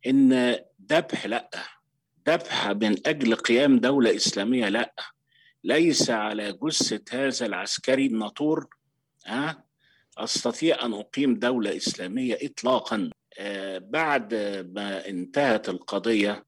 [0.06, 0.56] إن
[0.90, 1.50] ذبح لا
[2.28, 4.94] ذبح من أجل قيام دولة إسلامية لا
[5.64, 8.68] ليس على جثة هذا العسكري الناطور
[9.26, 9.67] ها؟
[10.24, 13.10] أستطيع أن أقيم دولة إسلامية اطلاقا.
[13.38, 14.34] آه بعد
[14.74, 16.44] ما انتهت القضية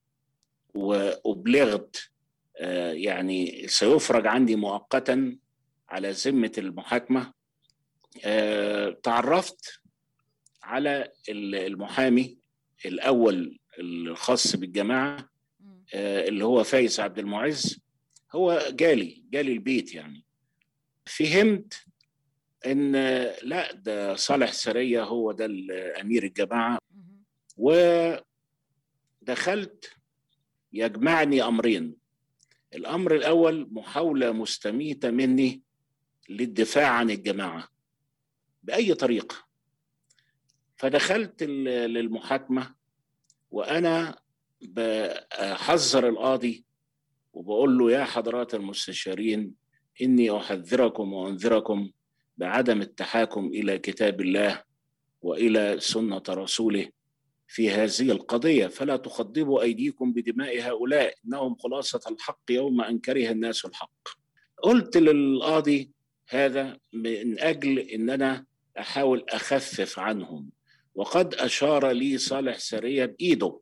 [0.74, 2.10] وأبلغت
[2.56, 5.36] آه يعني سيفرج عني مؤقتا
[5.88, 7.32] على ذمة المحاكمة
[8.24, 9.80] آه تعرفت
[10.62, 12.38] على المحامي
[12.86, 15.28] الأول الخاص بالجماعة
[15.94, 17.80] اللي هو فايز عبد المعز.
[18.32, 20.24] هو جالي جالي البيت يعني.
[21.06, 21.74] فهمت
[22.66, 22.92] إن
[23.42, 25.44] لا ده صالح سرية هو ده
[26.00, 26.78] أمير الجماعة.
[29.22, 29.90] ودخلت
[30.72, 31.96] يجمعني أمرين.
[32.74, 35.62] الأمر الأول محاولة مستميتة مني
[36.28, 37.68] للدفاع عن الجماعة
[38.62, 39.36] بأي طريقة.
[40.76, 42.74] فدخلت للمحاكمة
[43.50, 44.18] وأنا
[44.62, 46.64] بحذر القاضي
[47.32, 49.54] وبقول له يا حضرات المستشارين
[50.02, 51.90] إني أحذركم وأنذركم
[52.40, 54.62] بعدم التحاكم إلى كتاب الله
[55.22, 56.88] وإلى سنة رسوله
[57.48, 58.66] في هذه القضية.
[58.66, 64.08] فلا تخضبوا أيديكم بدماء هؤلاء إنهم خلاصة الحق يوم أن كره الناس الحق.
[64.62, 65.90] قلت للقاضي
[66.28, 68.44] هذا من أجل ان أنا
[68.78, 70.50] أحاول أخفف عنهم
[70.94, 73.60] وقد أشار لي صالح سرية بإيده.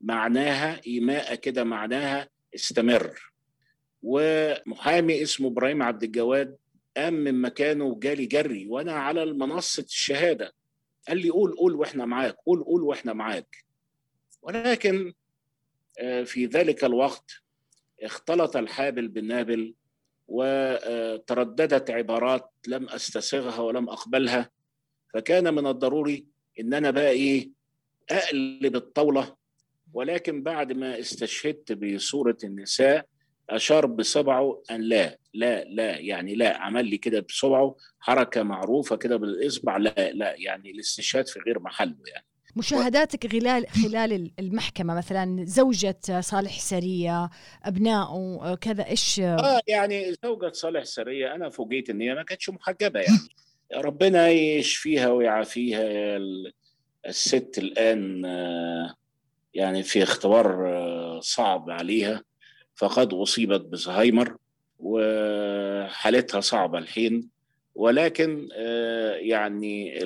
[0.00, 3.32] معناها إيماء كده معناها استمر.
[4.02, 6.56] ومحامي اسمه إبراهيم عبد الجواد
[6.96, 10.52] قام من مكانه وجالي جري وأنا على منصة الشهادة.
[11.08, 13.64] قال لي قول قول وإحنا معاك قول قول وإحنا معاك.
[14.42, 15.12] ولكن
[16.24, 17.30] في ذلك الوقت
[18.02, 19.74] اختلط الحابل بالنابل
[20.28, 24.50] وترددت عبارات لم أستسغها ولم أقبلها.
[25.14, 26.26] فكان من الضروري
[26.60, 27.50] إن أنا بقى إيه
[28.10, 29.36] أقلب الطاولة.
[29.94, 33.06] ولكن بعد ما استشهدت بصورة النساء
[33.56, 39.16] أشار بصبعه أن لا لا لا يعني لا عمل لي كده بصبعه حركة معروفة كده
[39.16, 42.26] بالإصبع لا لا يعني الاستشهاد في غير محله يعني.
[42.56, 47.30] مشاهداتك خلال خلال المحكمة مثلا زوجة صالح سرية
[47.64, 53.00] أبنائه كذا إيش؟ آه يعني زوجة صالح سرية أنا فوجئت إن هي ما كانتش محجبة
[53.00, 53.28] يعني.
[53.74, 55.82] ربنا يشفيها ويعافيها
[57.06, 58.24] الست الآن
[59.54, 60.70] يعني في اختبار
[61.20, 62.22] صعب عليها.
[62.74, 64.36] فقد أصيبت بزهايمر
[64.78, 67.28] وحالتها صعبة الحين.
[67.74, 68.48] ولكن
[69.20, 69.98] يعني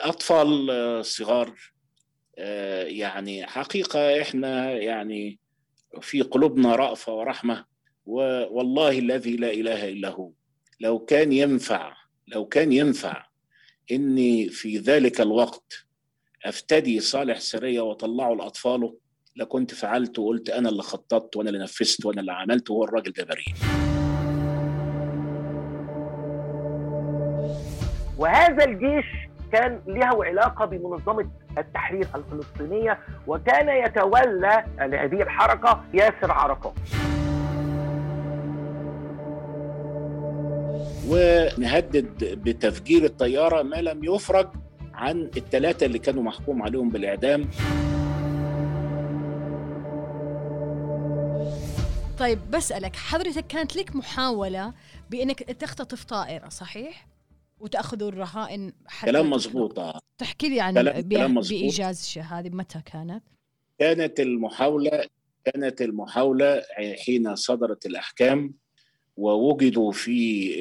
[0.00, 0.70] أطفال
[1.06, 1.54] صغار
[2.86, 5.38] يعني حقيقة إحنا يعني
[6.00, 7.64] في قلوبنا رأفة ورحمة
[8.06, 10.30] والله الذي لا إله إلا هو.
[10.80, 11.96] لو كان ينفع
[12.28, 13.26] لو كان ينفع
[13.92, 15.72] إني في ذلك الوقت
[16.44, 18.98] أفتدي صالح سرية وطلعه لأطفاله
[19.38, 23.24] لكنت فعلت وقلت أنا اللي خططت وأنا اللي نفذت وأنا اللي عملت وهو الراجل ده
[23.24, 23.54] بريء
[28.18, 29.06] وهذا الجيش
[29.52, 36.72] كان له علاقة بمنظمة التحرير الفلسطينية وكان يتولى لهذه الحركه ياسر عرفات.
[41.08, 44.48] ونهدد بتفجير الطيارة ما لم يفرج
[44.94, 47.44] عن الثلاثة اللي كانوا محكوم عليهم بالإعدام.
[52.18, 54.74] طيب بسألك حضرتك كانت لك محاولة
[55.10, 57.08] بأنك تختطف طائرة صحيح؟
[57.60, 58.72] وتاخذوا الرهائن
[59.04, 59.78] كلام مضبوط
[60.18, 60.74] تحكي لي عن
[61.48, 63.24] بإيجاز هذه متى كانت؟
[63.78, 65.04] كانت المحاوله
[65.44, 66.62] كانت المحاولة
[67.04, 68.54] حين صدرت الأحكام
[69.16, 70.54] ووجدوا في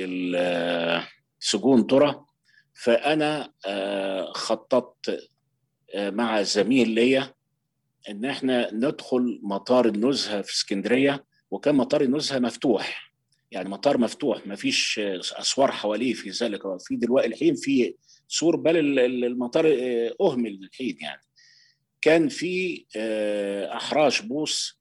[1.40, 2.26] سجون ترى
[2.74, 3.54] فأنا
[4.34, 5.30] خططت
[5.98, 7.34] مع زميل ليا
[8.10, 13.14] إن إحنا ندخل مطار النزهة في اسكندرية وكان مطار النزهة مفتوح.
[13.52, 15.00] يعني مطار مفتوح ما فيش
[15.34, 17.96] أسوار حواليه في ذلك في دلوقتي الحين في
[18.28, 19.66] سور بل المطار
[20.22, 21.22] اهمل الحين يعني.
[22.02, 22.86] كان في
[23.76, 24.80] احراش بوص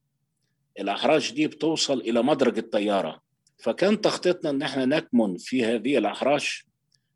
[0.80, 3.22] الاحراش دي بتوصل إلى مدرج الطيارة.
[3.58, 6.66] فكان تخطيطنا إن إحنا نكمن في هذه الاحراش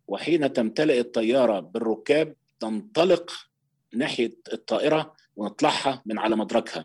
[0.08, 3.32] وحين تمتلئ الطيارة بالركاب تنطلق
[3.94, 6.84] ناحية الطائرة ونطلعها من على مدركها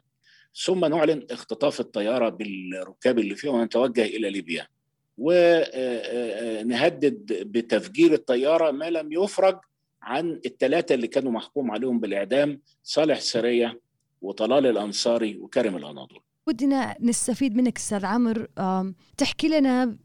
[0.63, 4.67] ثم نعلن اختطاف الطيارة بالركاب اللي فيها ونتوجه إلى ليبيا.
[5.17, 6.93] ونهدد
[7.51, 9.59] بتفجير الطيارة ما لم يفرج
[10.01, 13.79] عن الثلاثة اللي كانوا محكوم عليهم بالإعدام صالح سرية
[14.21, 16.21] وطلال الأنصاري وكرم الأناضول.
[16.47, 18.47] ودنا نستفيد منك أستاذ عمرو
[19.17, 19.97] تحكي لنا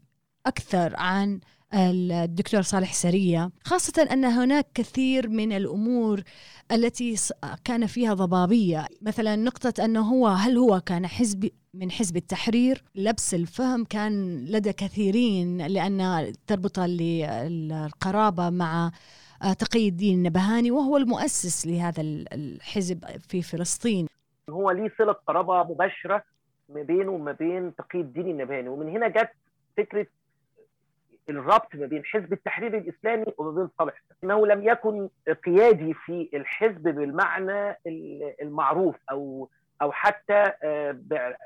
[0.45, 1.39] أكثر عن
[1.73, 6.21] الدكتور صالح سرية خاصة أن هناك كثير من الأمور
[6.71, 7.15] التي
[7.63, 8.87] كان فيها ضبابية.
[9.01, 14.73] مثلا نقطة أنه هو هل هو كان حزب من حزب التحرير؟ لبس الفهم كان لدى
[14.73, 18.91] كثيرين لأن تربط القرابة مع
[19.59, 22.01] تقي الدين النبهاني وهو المؤسس لهذا
[22.33, 24.07] الحزب في فلسطين.
[24.49, 26.23] هو ليه صلة قرابة مباشرة
[26.69, 28.69] ما بينه وما بين تقي الدين النبهاني.
[28.69, 29.29] ومن هنا جت
[29.77, 30.07] فكرة
[31.37, 35.09] الربط ما بين حزب التحرير الإسلامي وما بين صالح إنه لم يكن
[35.45, 37.77] قيادي في الحزب بالمعنى
[38.41, 39.49] المعروف أو
[39.81, 40.51] أو حتى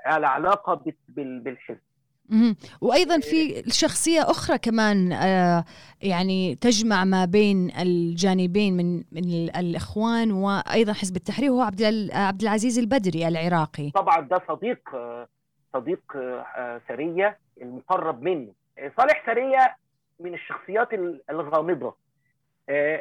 [0.06, 1.80] على علاقة بالحزب.
[2.82, 5.12] وأيضا في شخصية أخرى كمان
[6.02, 12.80] يعني تجمع ما بين الجانبين من من الإخوان وأيضا حزب التحرير هو عبد عبد العزيز
[12.80, 13.92] البدري العراقي.
[13.92, 14.80] طبعا ده صديق
[15.74, 16.02] صديق
[16.88, 18.52] سرية المقرب منه.
[18.98, 19.76] صالح سريه
[20.20, 20.94] من الشخصيات
[21.30, 21.96] الغامضة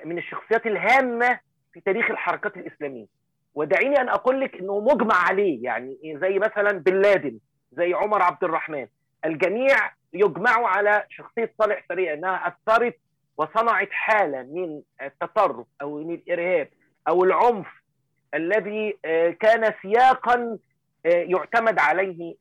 [0.05, 1.41] من الشخصيات الهامة
[1.73, 3.07] في تاريخ الحركات الإسلامية
[3.55, 7.39] ودعيني أن أقول لك إنه مجمع عليه يعني زي مثلا بن لادن
[7.73, 8.87] زي عمر عبد الرحمن
[9.25, 9.77] الجميع
[10.13, 12.97] يجمعوا على شخصية صالح سريه إنها أثرت
[13.37, 16.69] وصنعت حالة من التطرف أو من الإرهاب
[17.09, 17.67] أو العنف
[18.35, 18.99] الذي
[19.41, 20.59] كان سياقا
[21.05, 22.35] يعتمد عليه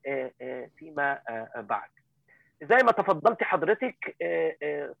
[0.76, 1.18] فيما
[1.56, 1.88] بعد.
[2.62, 4.16] زي ما تفضلت حضرتك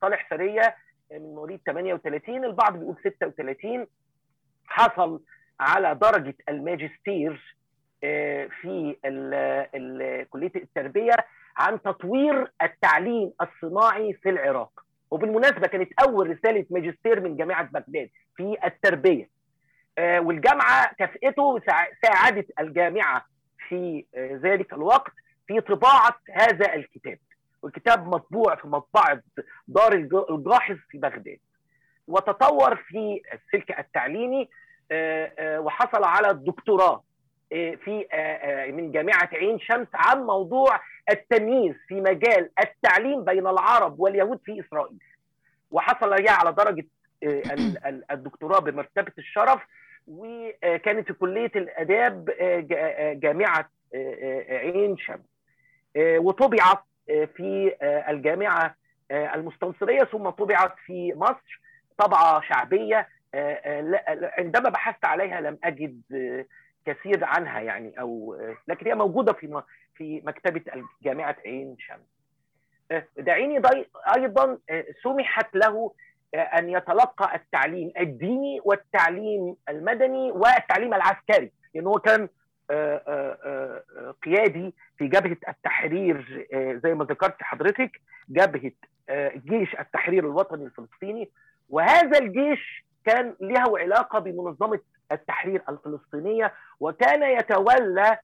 [0.00, 0.76] صالح سرية
[1.12, 3.86] من مواليد 38 البعض بيقول 36
[4.66, 5.20] حصل
[5.60, 7.56] على درجة الماجستير
[8.60, 8.96] في
[10.30, 11.12] كلية التربية
[11.56, 14.84] عن تطوير التعليم الصناعي في العراق.
[15.10, 19.28] وبالمناسبة كانت أول رسالة ماجستير من جامعة بغداد في التربية.
[19.98, 21.60] والجامعة كافئته
[22.02, 23.24] ساعدت الجامعة
[23.68, 25.12] في ذلك الوقت
[25.46, 27.18] في طباعة هذا الكتاب.
[27.64, 29.22] والكتاب مطبوع في مطبعة
[29.68, 29.92] دار
[30.30, 31.38] الجاحظ في بغداد.
[32.08, 34.48] وتطور في السلك التعليمي
[35.40, 37.04] وحصل على الدكتوراه
[37.50, 38.06] في
[38.76, 45.02] من جامعة عين شمس عن موضوع التمييز في مجال التعليم بين العرب واليهود في إسرائيل.
[45.70, 46.86] وحصل على درجة
[48.10, 49.62] الدكتوراه بمرتبة الشرف.
[50.08, 52.30] وكانت في كلية الآداب
[53.20, 53.70] جامعة
[54.48, 55.26] عين شمس.
[55.96, 57.76] وطبعت في
[58.08, 58.74] الجامعة
[59.10, 61.60] المستنصرية ثم طبعت في مصر
[61.98, 63.08] طبعة شعبية
[64.38, 66.02] عندما بحثت عليها لم أجد
[66.86, 68.36] كثير عنها يعني أو
[68.68, 69.62] لكن هي موجودة في
[69.94, 70.62] في مكتبة
[71.02, 72.14] جامعه عين شمس.
[73.18, 73.62] دعيني
[74.16, 74.58] أيضا
[75.02, 75.92] سمحت له
[76.34, 82.28] أن يتلقى التعليم الديني والتعليم المدني والتعليم العسكري لأنه هو كان
[84.24, 86.46] قيادي في جبهة التحرير
[86.84, 88.72] زي ما ذكرت حضرتك جبهة
[89.36, 91.30] جيش التحرير الوطني الفلسطيني.
[91.70, 94.80] وهذا الجيش كان له علاقة بمنظمة
[95.12, 98.18] التحرير الفلسطينية وكان يتولى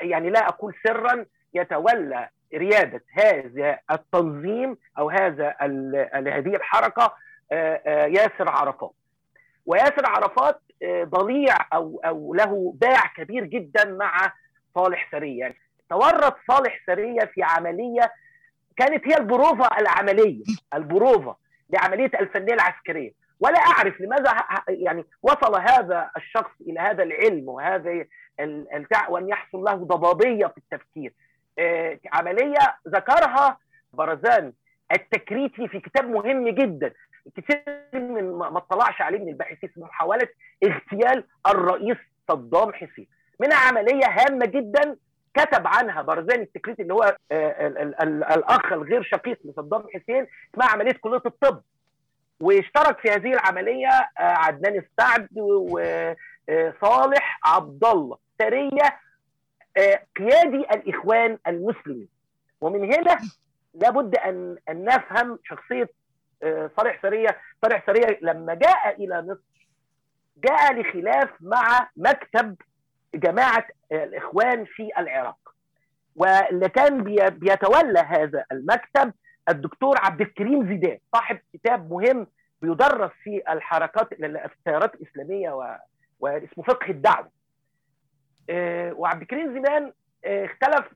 [0.00, 5.54] يعني لا أقول سرا يتولى ريادة هذا التنظيم أو هذا
[6.14, 7.14] هذه الحركة
[8.06, 8.92] ياسر عرفات.
[9.66, 10.60] وياسر عرفات
[11.04, 14.32] ضليع أو أو له باع كبير جدا مع
[14.74, 15.40] صالح سرية.
[15.40, 15.56] يعني
[15.90, 18.12] تورط صالح سرية في عملية
[18.76, 21.36] كانت هي البروفة العملية البروفة
[21.70, 23.12] لعملية الفنية العسكرية.
[23.40, 24.34] ولا أعرف لماذا
[24.68, 28.04] يعني وصل هذا الشخص إلى هذا العلم وهذا
[28.40, 31.12] البتاع وأن يحصل له ضبابية في التفكير.
[31.58, 33.58] آه عملية ذكرها
[33.92, 34.52] برزان
[34.92, 36.92] التكريتي في كتاب مهم جدا.
[37.36, 37.62] كتير
[37.92, 40.28] من ما اطلعش عليه من الباحثين اسمه محاوله
[40.64, 41.96] اغتيال الرئيس
[42.28, 43.08] صدام حسين.
[43.40, 44.96] منها عملية هامة جدا
[45.34, 50.26] كتب عنها برزان التكريتي اللي هو آه ال ال ال الأخ الغير شقيق لصدام حسين
[50.54, 51.62] اسمها عملية كلية الطب.
[52.40, 55.28] واشترك في هذه العملية عدنان السعد
[56.48, 58.98] وصالح عبد الله سريه
[60.16, 62.08] قيادي الإخوان المسلمين
[62.60, 63.18] ومن هنا
[63.74, 65.88] لابد ان أن نفهم شخصية
[66.76, 69.68] صالح سريه صالح سريه لما جاء إلى مصر
[70.36, 72.56] جاء لخلاف مع مكتب
[73.14, 75.54] جماعة الإخوان في العراق
[76.16, 79.12] واللي كان بيتولى هذا المكتب
[79.48, 82.26] الدكتور عبد الكريم زيدان صاحب كتاب مهم
[82.62, 85.78] بيدرس في الحركات التيارات الإسلامية
[86.20, 87.30] واسمه فقه الدعوة.
[88.98, 89.92] وعبد الكريم زيدان
[90.24, 90.86] اختلف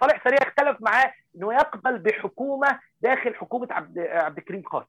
[0.00, 4.86] صالح سريه اختلف معاه إنه يقبل بحكومة داخل حكومة عبد عبد الكريم قاسم.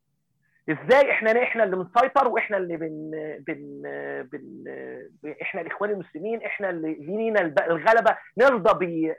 [0.69, 3.11] إزاي إحنا إحنا اللي بنسيطر وإحنا اللي بن
[3.47, 3.81] بن
[4.31, 4.63] بن
[5.41, 9.13] إحنا الإخوان المسلمين إحنا اللي لينا الغلبة نرضى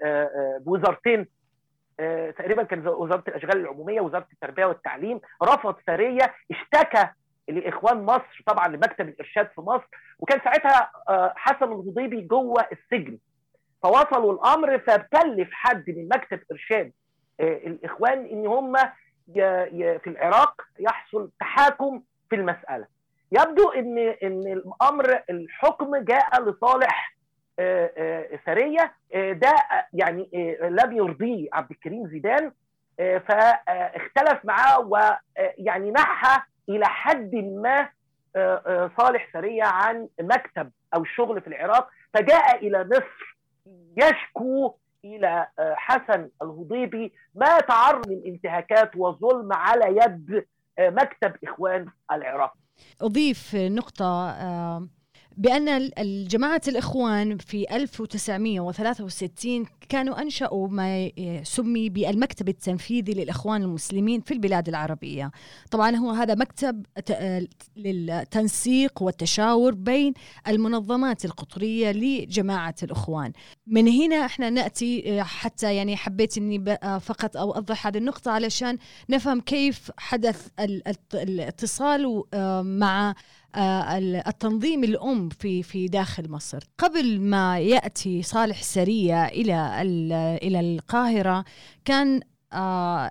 [0.61, 1.27] بوزارتين
[2.39, 7.09] تقريبا كان وزارة الأشغال العمومية وزارة التربية والتعليم رفض سريه اشتكى
[7.49, 9.89] لإخوان مصر طبعا لمكتب الإرشاد في مصر
[10.19, 13.19] وكان ساعتها آه حسن الهضيبي جوه السجن
[13.85, 16.93] فوصلوا الأمر فكلف حد من مكتب إرشاد
[17.41, 18.77] آه الإخوان إن هم
[19.35, 22.87] في العراق يحصل تحاكم في المسألة.
[23.33, 27.15] يبدو إن إن الأمر الحكم جاء لصالح
[28.47, 29.55] سرية ده
[29.93, 30.29] يعني
[30.63, 32.53] لم يرضيه عبد الكريم زيدان
[32.99, 37.89] فاختلف معاه ويعني نحى إلى حد ما
[38.99, 43.34] صالح سرية عن مكتب أو الشغل في العراق فجاء إلى مصر
[43.97, 50.47] يشكو إلى حسن الهضيبي ما تعرض من انتهاكات وظلم على يد
[50.79, 52.55] مكتب إخوان العراق.
[53.01, 54.39] أضيف نقطة
[55.37, 55.69] بأن
[55.99, 61.11] الجماعة الإخوان في 1963 كانوا أنشأوا ما
[61.43, 65.31] سمي بالمكتب التنفيذي للإخوان المسلمين في البلاد العربية.
[65.71, 66.87] طبعا هو هذا مكتب
[67.77, 70.15] للتنسيق والتشاور بين
[70.49, 73.33] المنظمات القطرية لجماعة الإخوان.
[73.67, 78.79] من هنا إحنا نأتي حتى يعني حبيت أني فقط أو أوضح هذه النقطة علشان
[79.11, 80.49] نفهم كيف حدث
[81.15, 82.23] الاتصال
[82.79, 83.15] مع
[83.57, 89.83] التنظيم الأم في في داخل مصر قبل ما يأتي صالح سرية إلى
[90.43, 91.45] إلى القاهرة
[91.85, 92.21] كان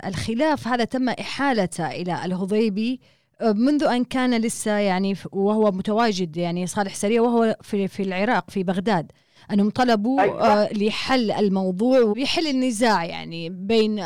[0.08, 3.00] الخلاف هذا تم إحالته إلى الهضيبي
[3.42, 8.64] منذ أن كان لسه يعني وهو متواجد يعني صالح سرية وهو في في العراق في
[8.64, 9.12] بغداد
[9.52, 10.74] أنهم طلبوا أيوة.
[10.74, 14.00] لحل الموضوع ويحل النزاع يعني بين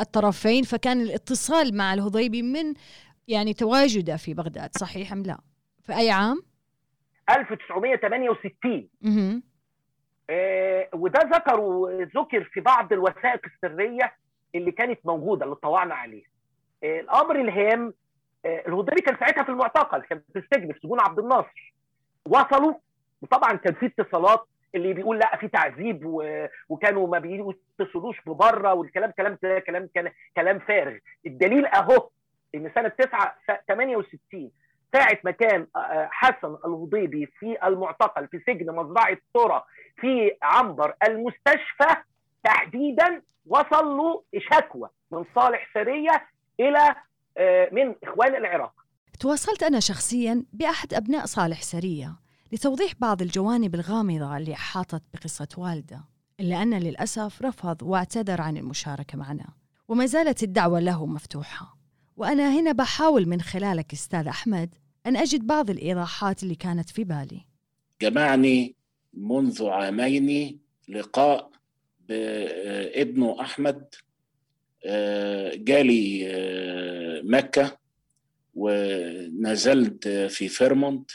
[0.00, 2.74] الطرفين فكان الاتصال مع الهضيبي من
[3.28, 5.40] يعني تواجده في بغداد صحيح أم لا؟
[5.88, 6.42] في أي عام؟
[7.30, 9.42] 1968 أها
[10.30, 14.14] آه وده ذكروا ذكر في بعض الوثائق السرية
[14.54, 16.24] اللي كانت موجودة اللي طوعنا عليه.
[16.84, 17.94] آه الأمر الهام
[18.44, 21.74] آه الهضيبي كان ساعتها في المعتقل كان في السجن في سجون عبد الناصر.
[22.26, 22.74] وصلوا
[23.22, 26.46] وطبعا كان في اتصالات اللي بيقول لا في تعذيب و...
[26.68, 32.08] وكانوا ما بيتصلوش ببرة والكلام كلام ده كلام كلام, كلام فارغ الدليل أهو
[32.54, 33.36] إن سنة 9
[33.68, 34.50] 68
[34.92, 35.66] ساعة ما كان
[36.10, 39.62] حسن الهضيبي في المعتقل في سجن مزرعة ترى
[40.00, 41.96] في عنبر المستشفى
[42.44, 44.22] تحديدا وصل له
[44.52, 46.28] شكوى من صالح سرية
[46.60, 46.94] إلى
[47.72, 48.72] من إخوان العراق.
[49.20, 52.16] تواصلت أنا شخصيا بأحد أبناء صالح سرية
[52.52, 56.00] لتوضيح بعض الجوانب الغامضة اللي أحاطت بقصة والدة
[56.40, 59.46] إلا أن للأسف رفض واعتذر عن المشاركة معنا
[59.88, 61.77] وما زالت الدعوة له مفتوحة.
[62.18, 64.74] وأنا هنا بحاول من خلالك أستاذ أحمد
[65.06, 67.46] أن أجد بعض الإيضاحات اللي كانت في بالي.
[68.02, 68.76] جمعني
[69.14, 70.58] منذ عامين
[70.88, 71.50] لقاء
[72.08, 73.94] بابنه أحمد
[75.54, 76.28] جالي
[77.24, 77.78] مكة
[78.54, 81.10] ونزلت في فيرمونت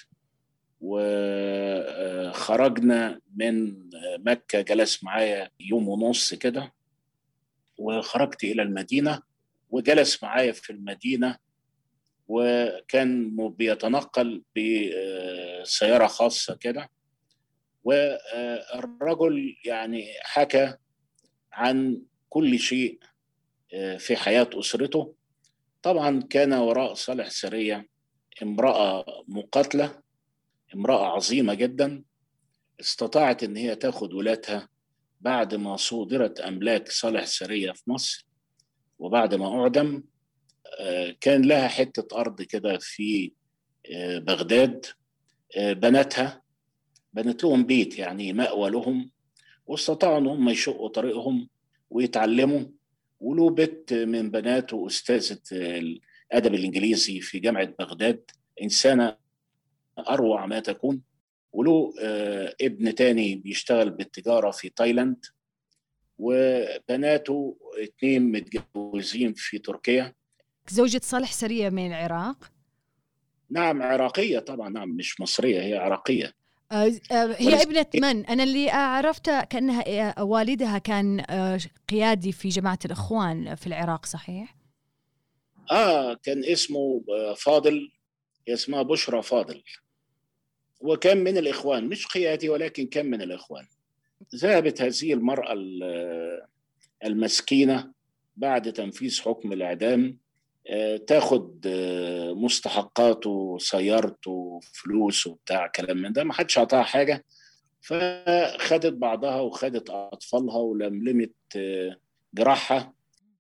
[1.62, 2.40] وخرجنا
[3.36, 3.76] من
[4.18, 6.74] مكة جلس معايا يوم ونص كده
[7.78, 9.33] وخرجت إلى المدينة.
[9.74, 11.38] وجلس معايا في المدينة
[12.28, 16.90] وكان بيتنقل بسيارة خاصة كده.
[17.84, 20.76] والرجل يعني حكى
[21.54, 23.00] عن كل شيء
[23.98, 25.16] في حياة أسرته.
[25.82, 27.88] طبعا كان وراء صالح سرية
[28.44, 30.02] امرأة مقاتلة
[30.76, 32.04] امرأة عظيمة جدا.
[32.80, 34.70] استطاعت إن هي تاخد ولادها
[35.22, 38.33] بعد ما صودرت أملاك صالح سرية في مصر.
[39.04, 40.04] وبعد ما أعدم
[41.22, 43.32] كان لها حتة أرض كده في
[44.16, 44.86] بغداد
[45.58, 46.42] بناتها
[47.14, 49.12] بنت لهم بيت يعني مأوى لهم
[49.66, 51.50] واستطاعوا إن هم يشقوا طريقهم
[51.90, 52.66] ويتعلموا.
[53.20, 58.32] وله بنت من بناته أستاذة الأدب الإنجليزي في جامعة بغداد
[58.62, 59.18] إنسانة
[60.10, 61.02] أروع ما تكون.
[61.54, 61.94] وله
[62.62, 65.26] ابن تاني بيشتغل بالتجارة في تايلاند
[66.18, 70.14] وبناته اتنين متجوزين في تركيا
[70.68, 72.52] زوجة صالح سرية من العراق؟
[73.50, 76.34] نعم عراقية طبعا نعم مش مصرية هي عراقية
[76.72, 81.22] آه آه هي ابنة من؟ أنا اللي عرفته كأنها والدها كان
[81.90, 84.56] قيادي في جماعة الإخوان في العراق صحيح؟
[85.72, 87.04] آه كان اسمه
[87.38, 87.92] فاضل
[88.50, 89.64] اسمها بشرى فاضل
[90.80, 93.66] وكان من الإخوان مش قيادي ولكن كان من الإخوان
[94.36, 95.54] ذهبت هذه المرأة
[97.06, 97.92] المسكينة
[98.38, 100.18] بعد تنفيذ حكم الإعدام
[101.08, 101.68] تاخد
[102.36, 107.26] مستحقاته سيارته فلوس وبتاع كلام من ده ما حدش عطاها حاجة
[107.82, 111.32] فخدت بعضها وخدت أطفالها ولملمت
[112.34, 112.94] جراحها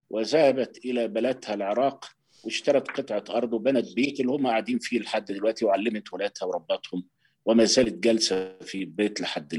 [0.09, 2.05] وذهبت إلى بلدها العراق
[2.43, 7.03] واشترت قطعة أرض وبنت بيت اللي هم قاعدين فيه لحد دلوقتي وعلمت ولادها وربتهم
[7.45, 9.55] وما زالت جالسة في بيت لحد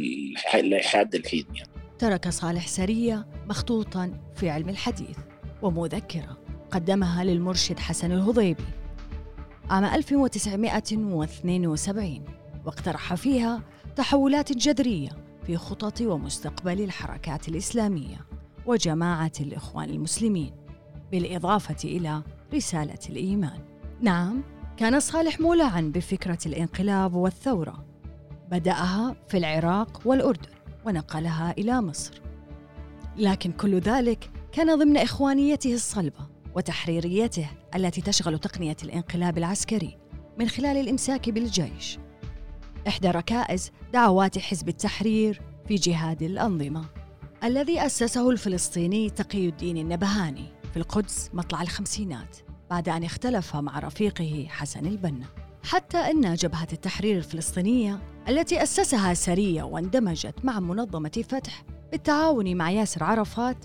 [0.54, 1.70] لحد الحين يعني.
[1.98, 5.16] ترك صالح سرية مخطوطا في علم الحديث
[5.62, 6.36] ومذكرة
[6.70, 8.64] قدمها للمرشد حسن الهضيبي
[9.70, 12.24] عام 1972
[12.64, 13.62] واقترح فيها
[13.96, 15.10] تحولات جذرية
[15.46, 18.16] في خطط ومستقبل الحركات الإسلامية
[18.66, 20.52] وجماعة الإخوان المسلمين
[21.12, 22.22] بالإضافة إلى
[22.54, 23.60] رسالة الإيمان.
[24.00, 24.42] نعم
[24.76, 27.84] كان صالح مولعا بفكرة الإنقلاب والثورة.
[28.50, 30.48] بدأها في العراق والأردن.
[30.86, 32.20] ونقلها إلى مصر.
[33.16, 39.98] لكن كل ذلك كان ضمن إخوانيته الصلبة وتحريريته التي تشغل تقنية الانقلاب العسكري
[40.38, 41.98] من خلال الإمساك بالجيش.
[42.88, 46.84] إحدى ركائز دعوات حزب التحرير في جهاد الأنظمة
[47.44, 52.36] الذي أسسه الفلسطيني تقي الدين النبهاني في القدس مطلع الخمسينات
[52.70, 55.26] بعد أن اختلف مع رفيقه حسن البنا.
[55.64, 57.98] حتى أن جبهة التحرير الفلسطينية
[58.28, 61.62] التي أسسها سرية واندمجت مع منظمة فتح
[61.92, 63.64] بالتعاون مع ياسر عرفات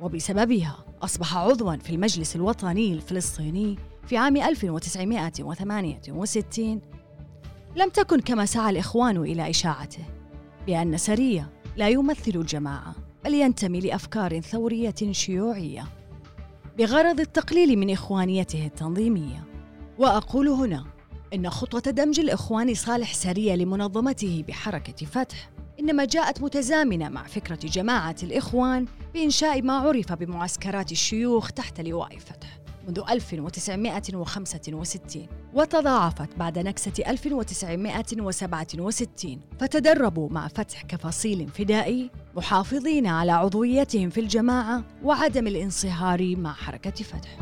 [0.00, 6.80] وبسببها أصبح عضواً في المجلس الوطني الفلسطيني في عام 1968
[7.76, 10.04] لم تكن كما سعى الإخوان إلى إشاعته
[10.66, 15.84] بأن سرية لا يمثل الجماعة بل ينتمي لأفكار ثورية شيوعية
[16.78, 19.44] بغرض التقليل من إخوانيته التنظيمية.
[19.98, 20.84] وأقول هنا
[21.34, 28.16] إن خطوة دمج الإخوان صالح سرية لمنظمته بحركة فتح إنما جاءت متزامنة مع فكرة جماعة
[28.22, 32.58] الإخوان بإنشاء ما عرف بمعسكرات الشيوخ تحت لواء فتح
[32.88, 44.20] منذ 1965 وتضاعفت بعد نكسة 1967 فتدربوا مع فتح كفصيل فدائي محافظين على عضويتهم في
[44.20, 47.38] الجماعة وعدم الانصهار مع حركة فتح.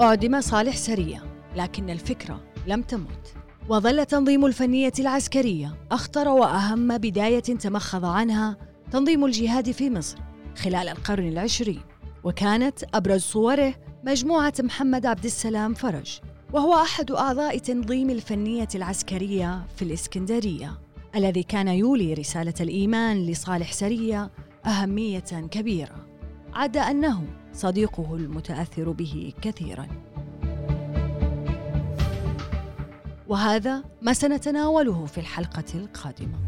[0.00, 1.22] أعدم صالح سرية
[1.56, 3.34] لكن الفكرة لم تمت.
[3.68, 8.56] وظل تنظيم الفنية العسكرية أخطر وأهم بداية تمخض عنها
[8.90, 10.18] تنظيم الجهاد في مصر
[10.56, 11.80] خلال القرن العشرين
[12.24, 13.74] وكانت أبرز صوره
[14.04, 16.18] مجموعة محمد عبد السلام فرج
[16.52, 20.78] وهو أحد أعضاء تنظيم الفنية العسكرية في الإسكندرية
[21.14, 24.30] الذي كان يولي رسالة الإيمان لصالح سرية
[24.66, 26.06] أهمية كبيرة.
[26.54, 27.24] عدا أنه
[27.58, 29.86] صديقه المتأثر به كثيرا.
[33.28, 36.38] وهذا ما سنتناوله في الحلقة القادمة.